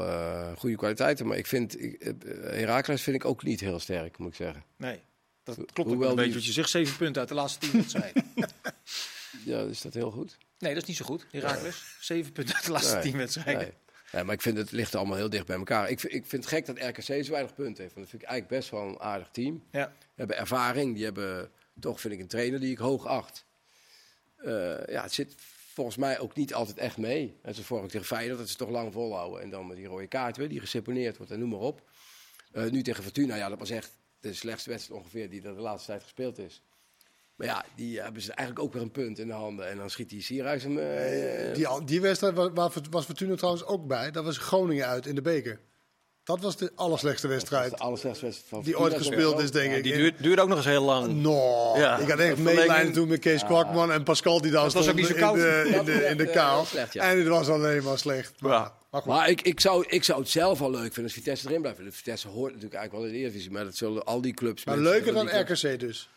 [0.56, 1.26] goede kwaliteiten.
[1.26, 4.64] Maar ik vind, ik, Heracles vind ik ook niet heel sterk, moet ik zeggen.
[4.76, 5.00] Nee.
[5.42, 6.70] Dat klopt Hoewel wel een beetje die- wat je zegt.
[6.70, 8.24] Zeven punten uit de laatste tien wedstrijden.
[9.44, 10.38] Ja, is dat heel goed?
[10.58, 11.26] nee, dat is niet zo goed.
[11.30, 11.96] Heracles.
[12.00, 13.62] Zeven punten uit de laatste Nee, tien wedstrijden.
[13.62, 13.72] Nee.
[14.12, 15.90] Ja, maar ik vind het ligt allemaal heel dicht bij elkaar.
[15.90, 17.94] Ik, vind- ik vind het gek dat RKC zo weinig punten heeft.
[17.94, 19.62] Want dat vind ik eigenlijk best wel een aardig team.
[19.70, 19.84] Ja.
[19.86, 20.94] Die hebben ervaring.
[20.94, 23.44] Die hebben toch, vind ik, een trainer die ik hoog acht.
[24.44, 25.34] Eh, ja, het zit
[25.74, 27.38] volgens mij ook niet altijd echt mee.
[27.42, 29.40] En ze vorige tegen Feyenoord, dat ze toch lang volhouden.
[29.42, 31.82] En dan met die rode kaart weer, die geseponeerd wordt en noem maar op.
[32.52, 35.60] Eh, nu tegen Fortuna, ja, dat was echt de slechtste wedstrijd ongeveer die er de
[35.60, 36.62] laatste tijd gespeeld is.
[37.34, 39.68] Maar ja, die hebben ze eigenlijk ook weer een punt in de handen.
[39.68, 40.78] En dan schiet die Sierhuis hem...
[40.78, 44.10] eh, Die, die wedstrijd wa- waar, was Fortuna trouwens ook bij.
[44.10, 45.60] Dat was Groningen uit in de beker.
[46.30, 49.82] Dat was de allerslechtste wedstrijd de allerslechtste wedstrijd van die ooit gespeeld is, denk ik.
[49.82, 51.14] Die duurt, duurt ook nog eens heel lang.
[51.14, 51.98] No, Ja.
[51.98, 55.04] ik had echt medelijden toen met Kees Kwakman en Pascal die daar was ook stonden
[55.04, 55.36] niet zo koud.
[55.36, 56.64] in de, in de, in de eh, kaal.
[56.64, 57.10] slecht, ja.
[57.10, 58.32] En het was alleen maar slecht.
[58.40, 58.74] Maar, Ja.
[58.90, 59.12] maar goed.
[59.12, 61.78] Maar ik, ik, zou, ik zou het zelf wel leuk vinden als Vitesse erin blijft.
[61.78, 63.50] De Vitesse hoort natuurlijk eigenlijk wel in de Eredivisie.
[63.50, 64.64] Maar dat zullen al die clubs...
[64.64, 66.08] Maar leuker dan clubs- RKC dus.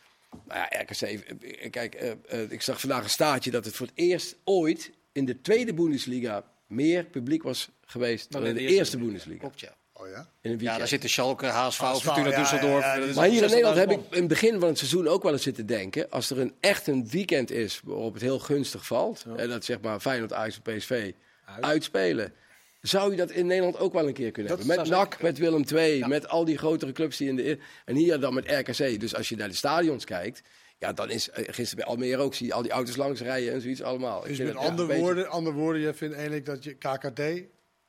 [0.47, 3.85] Nou ja, RKC, eh, kijk, eh, eh, ik zag vandaag een staartje dat het voor
[3.85, 8.97] het eerst ooit in de tweede Bundesliga meer publiek was geweest dan in de eerste
[8.97, 9.39] Bundesliga.
[9.39, 9.75] Klopt, ja.
[10.03, 10.15] Oh ja?
[10.15, 10.77] In een Ja, weekend.
[10.77, 12.79] daar zitten Schalke, HSV, HSV, Fortuna ja, Düsseldorf.
[12.81, 14.69] ja, ja, Dat is maar hier in 60.000 Nederland heb ik in het begin van
[14.69, 16.09] het seizoen ook wel eens zitten denken.
[16.09, 19.25] Als er een, echt een weekend is waarop het heel gunstig valt.
[19.35, 21.11] En dat zeg maar Feyenoord, Ajax en PSV
[21.59, 22.33] uitspelen.
[22.81, 24.77] Zou je dat in Nederland ook wel een keer kunnen Dat hebben?
[24.77, 27.57] Met NAC, met Willem II, met al die grotere clubs die in de...
[27.85, 28.99] En hier dan met RKC.
[28.99, 30.41] Dus als je naar de stadions kijkt...
[30.77, 33.53] Ja, dan is eh, gisteren bij Almere ook, zie je al die auto's langs rijden
[33.53, 34.21] en zoiets allemaal.
[34.21, 36.73] Ik Dus met het, ja, andere, beetje- woorden, andere woorden, je vindt eigenlijk dat je
[36.73, 37.21] KKD,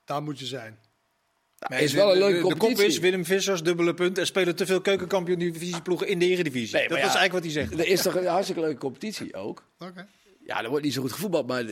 [0.04, 0.78] daar moet je zijn.
[1.68, 2.86] Nou, is wel een leuke de, de kop competitie.
[2.86, 4.18] is Willem Vissers, dubbele punt.
[4.18, 6.76] Er spelen te veel keukenkampioen divisieploegen in de eredivisie.
[6.76, 7.18] Nee, dat is ja.
[7.18, 7.72] eigenlijk wat hij zegt.
[7.80, 9.64] Er is toch een hartstikke leuke competitie ook.
[9.78, 10.06] Oké.
[10.46, 11.64] Ja, er wordt niet zo goed gevoetbald, maar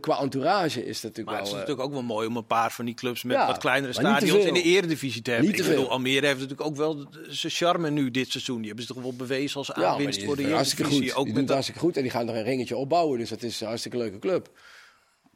[0.00, 1.60] qua entourage is dat natuurlijk Maar het is wel...
[1.62, 3.92] eh, natuurlijk ook wel mooi om een paar van die clubs met Ja, wat kleinere
[3.92, 4.52] stadions in veel.
[4.52, 5.48] de eredivisie te hebben.
[5.48, 5.92] Niet te ik bedoel, veel.
[5.92, 8.56] Almere heeft natuurlijk ook wel zijn charme nu dit seizoen.
[8.58, 10.52] Die hebben ze toch wel bewezen als aanwinst voor de goed.
[10.52, 11.14] eredivisie.
[11.14, 13.18] Ook die met doen het dat, hartstikke goed en die gaan er een ringetje opbouwen.
[13.18, 14.50] Dus dat is een hartstikke leuke club.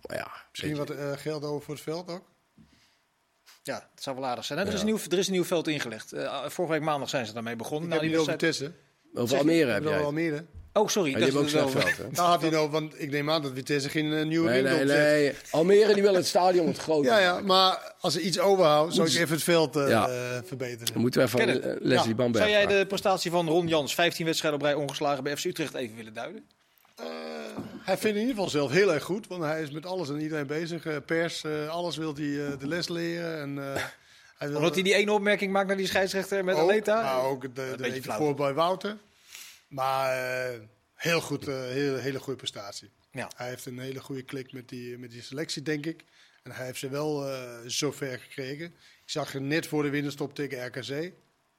[0.07, 2.33] Maar ja, Misschien wat eh, geld over voor het veld ook.
[3.67, 4.59] Ja, dat zou wel aardig zijn.
[4.59, 4.65] hè?
[4.67, 6.13] Er, is een nieuw, er is een nieuw veld ingelegd.
[6.13, 7.87] Eh, vorige week maandag zijn ze daarmee begonnen.
[7.87, 8.73] Ik heb Na die niet over Vitesse.
[9.13, 9.99] je, over Almere heb jij.
[10.01, 10.45] Almere.
[10.73, 11.11] Oh, sorry.
[11.11, 12.05] Ja, die hebben ook dat- dat- veld, hè?
[12.13, 14.85] Daar had hij nou, want ik neem aan dat Vitesse geen eh, nieuwe Nee, nee,
[14.85, 15.33] nee.
[15.51, 19.09] Almere die wil het stadion wat groter Ja, ja, maar als er iets overhoudt, zou
[19.09, 20.09] ik even het veld eh, Ja.
[20.09, 20.93] eh, verbeteren.
[20.93, 23.95] Dan moeten we even eh, Leslie ja, Bamberg Zou jij de prestatie van Ron Jans,
[23.95, 26.45] 15 wedstrijden op rij ongeslagen bij FC Utrecht, even willen duiden?
[27.85, 30.21] Hij vindt in ieder geval zelf heel erg goed, want hij is met alles en
[30.21, 30.87] iedereen bezig.
[30.87, 33.41] Eh, pers, eh, alles wil hij eh, de les leren.
[33.41, 33.57] En,
[34.37, 37.03] hij wil, Omdat hij die ene opmerking maakt naar die scheidsrechter met ook, Aleta?
[37.03, 38.19] maar ook de, de, beetje flauw.
[38.19, 38.97] voor bij Wouter.
[39.69, 40.17] Maar
[40.95, 42.91] heel goed, heel, hele goede prestatie.
[43.11, 43.31] Ja.
[43.37, 46.05] Hij heeft een hele goede klik met die, met die selectie, denk ik.
[46.43, 47.27] En hij heeft ze wel
[47.67, 48.67] zover gekregen.
[49.05, 51.13] Ik zag je net voor de winterstop tegen RKC.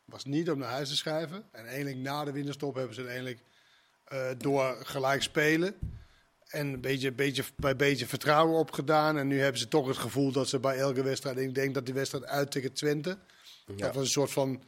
[0.06, 1.46] Was niet om naar huis te schrijven.
[1.52, 3.10] En eigenlijk na de winterstop hebben ze het
[4.06, 5.76] eh, door gelijk spelen.
[6.46, 9.18] En een beetje, beetje, bij beetje vertrouwen opgedaan.
[9.18, 11.38] En nu hebben ze toch het gevoel dat ze bij elke wedstrijd...
[11.38, 13.18] Ik denk dat die wedstrijd uit tegen Twente...
[13.76, 14.64] Dat was een soort van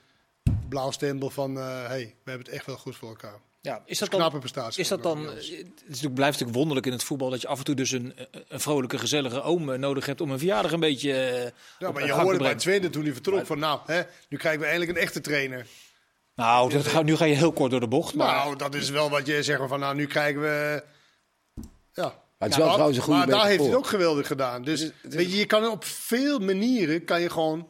[0.69, 1.57] blauw stempel van...
[1.57, 3.39] eh hey, we hebben het echt wel goed voor elkaar.
[3.61, 4.81] Ja, is dat knappe prestatie.
[4.81, 5.49] is dat dan het is
[5.87, 8.13] natuurlijk, blijft natuurlijk wonderlijk in het voetbal dat je af en toe dus een,
[8.47, 11.11] een vrolijke, gezellige oom eh, nodig hebt om een verjaardag een beetje
[11.79, 12.55] Ja, maar je hoorde bij.
[12.55, 13.59] Twente toen hij vertrok van...
[13.59, 15.67] Nou, hè, nu krijgen we eindelijk een echte trainer.
[16.37, 18.15] Nou, dat gaat, nu ga je heel kort door de bocht.
[18.15, 19.79] Maar Nou, dat is wel wat je zegt van...
[19.79, 20.83] Nou, nu krijgen we...
[21.93, 22.03] Ja.
[22.03, 23.75] Maar het is wel trouwens een goede Maar daar heeft hij metafoor.
[23.77, 24.61] het ook geweldig gedaan.
[24.63, 27.03] Dus Het is- het is- weet je, je kan op veel manieren...
[27.05, 27.69] kan je gewoon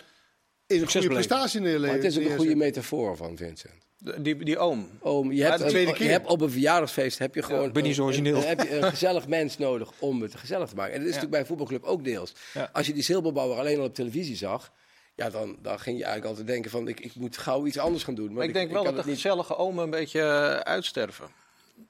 [0.68, 1.88] in een goede prestatie neerleggen.
[1.88, 3.74] Maar het is ook een goede metafoor van Vincent.
[3.98, 4.90] de- die, die oom.
[5.00, 6.06] Oom, je Ja, hebt, de tweede een- keer.
[6.06, 8.36] je hebt op een verjaardagsfeest heb je gewoon ik ben niet zo origineel.
[8.38, 10.94] een- heb je een gezellig mens nodig om het gezellig te maken.
[10.94, 12.34] En dat is natuurlijk bij een voetbalclub ook deels.
[12.54, 12.70] Ja.
[12.74, 14.72] Als je die zilberbouwer alleen al op televisie zag,
[15.18, 18.04] ja, dan, dan ging je eigenlijk altijd denken van ik, ik moet gauw iets anders
[18.04, 18.34] gaan doen.
[18.34, 19.14] Maar ik denk wel dat de niet.
[19.16, 21.26] gezellige omen een beetje eh, uitsterven.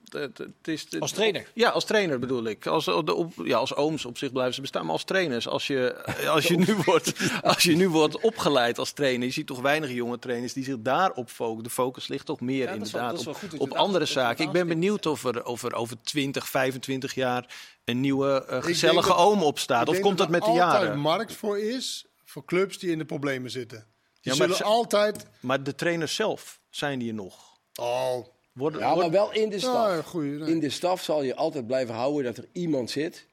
[0.07, 1.51] Het, het is, het- Als trainer?
[1.53, 2.65] Ja, als trainer bedoel ik.
[2.65, 5.47] Als, de, op, ja, als ooms op zich blijven ze bestaan, maar als trainers.
[5.47, 5.95] Als je,
[6.27, 9.91] als, je nu wordt, als je nu wordt opgeleid als trainer, je ziet toch weinig
[9.91, 11.63] jonge trainers die zich daarop focussen.
[11.63, 14.45] De focus ligt toch meer Ja, dat inderdaad dat wel op, dat andere dat zaken.
[14.45, 17.55] Ik ben benieuwd of er, of er over 20, 25 jaar
[17.85, 19.87] een nieuwe eh, denk gezellige dat- oom Ik opstaat.
[19.87, 20.99] Of denk komt dat er met de jaren?
[20.99, 23.87] markt voor is voor clubs die in de problemen zitten.
[24.21, 25.27] Die Ja, maar zullen altijd...
[25.39, 27.59] Maar de trainers zelf, zijn die er nog?
[27.75, 29.95] Oh, Worden, Ja, maar wel in de staf.
[29.95, 30.31] ja, goeie.
[30.31, 30.51] nee.
[30.51, 33.27] In de staf zal je altijd blijven houden dat er iemand zit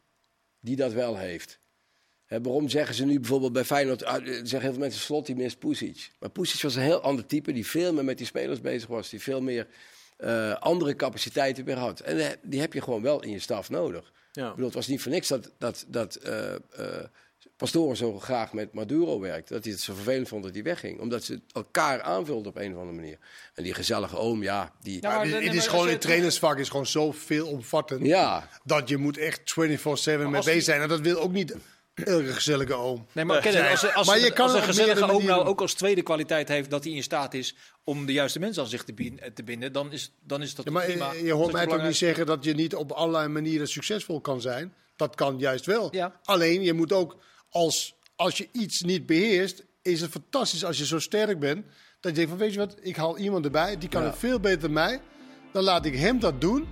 [0.60, 1.58] die dat wel heeft.
[2.24, 5.26] Hè, waarom zeggen ze nu bijvoorbeeld bij Feyenoord, ah, eh, zeggen heel veel mensen slot
[5.26, 6.12] die mist Pusic.
[6.18, 9.08] Maar Pusic was een heel ander type die veel meer met die spelers bezig was.
[9.08, 9.66] Die veel meer
[10.16, 12.00] eh, andere capaciteiten weer had.
[12.00, 14.12] En eh, die heb je gewoon wel in je staf nodig.
[14.32, 14.44] Ja.
[14.44, 17.04] Ik bedoel, het was niet voor niks dat, dat, dat eh, eh,
[17.64, 19.48] Pastoren zo graag met Maduro werkt.
[19.48, 21.00] Dat hij het zo vervelend vond dat hij wegging.
[21.00, 23.18] Omdat ze elkaar aanvulden op een of andere manier.
[23.54, 24.98] En die gezellige oom, ja, die...
[25.00, 28.06] Ja, Maar maar het, is gewoon, als het trainersvak is gewoon zo veelomvattend.
[28.06, 30.80] Ja, Dat je moet echt 24-7 mee als- bezig zijn.
[30.80, 31.56] En dat wil ook niet
[31.94, 33.06] elke gezellige oom.
[33.12, 36.02] Nee, maar, als, als, Maar je kan als een gezellige oom nou ook als tweede
[36.02, 37.54] kwaliteit heeft dat hij in staat is
[37.84, 38.92] om de juiste mensen aan zich te,
[39.44, 41.12] binden, dan is, dan is dat Ja, maar prima.
[41.12, 44.40] je, je hoort mij toch niet zeggen dat je niet op allerlei manieren succesvol kan
[44.40, 44.74] zijn.
[44.96, 45.88] Dat kan juist wel.
[45.90, 46.20] Ja.
[46.24, 47.16] Alleen je moet ook,
[47.54, 51.64] als, als je iets niet beheerst, is het fantastisch als je zo sterk bent.
[52.00, 54.08] Dat je denkt van weet je wat, ik haal iemand erbij, die kan Ja.
[54.08, 55.00] het veel beter dan mij.
[55.52, 56.68] Dan laat ik hem dat doen.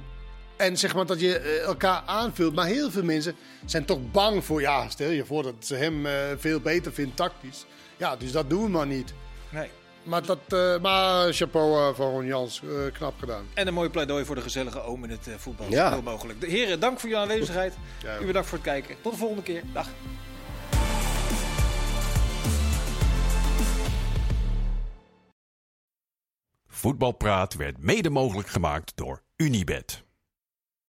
[0.57, 2.55] En zeg maar dat je eh, elkaar aanvult.
[2.55, 6.07] Maar heel veel mensen zijn toch bang voor, ja, stel je voor dat ze hem
[6.07, 7.64] eh, veel beter vindt tactisch.
[7.97, 9.12] Ja, dus dat doen we maar niet.
[9.51, 9.68] Nee.
[10.03, 13.47] Maar, dat, eh, maar chapeau voor Ron Jans, Eh, knap gedaan.
[13.55, 15.66] En een mooi pleidooi voor de gezellige oom in het voetbal.
[15.70, 15.91] Ja.
[15.91, 16.41] Heel mogelijk.
[16.41, 17.74] De heren, dank voor jullie aanwezigheid.
[18.03, 18.97] Ja, U bedankt voor het kijken.
[19.03, 19.62] Tot de volgende keer.
[19.72, 19.89] Dag.
[26.83, 30.05] Voetbalpraat werd mede mogelijk gemaakt door Unibed.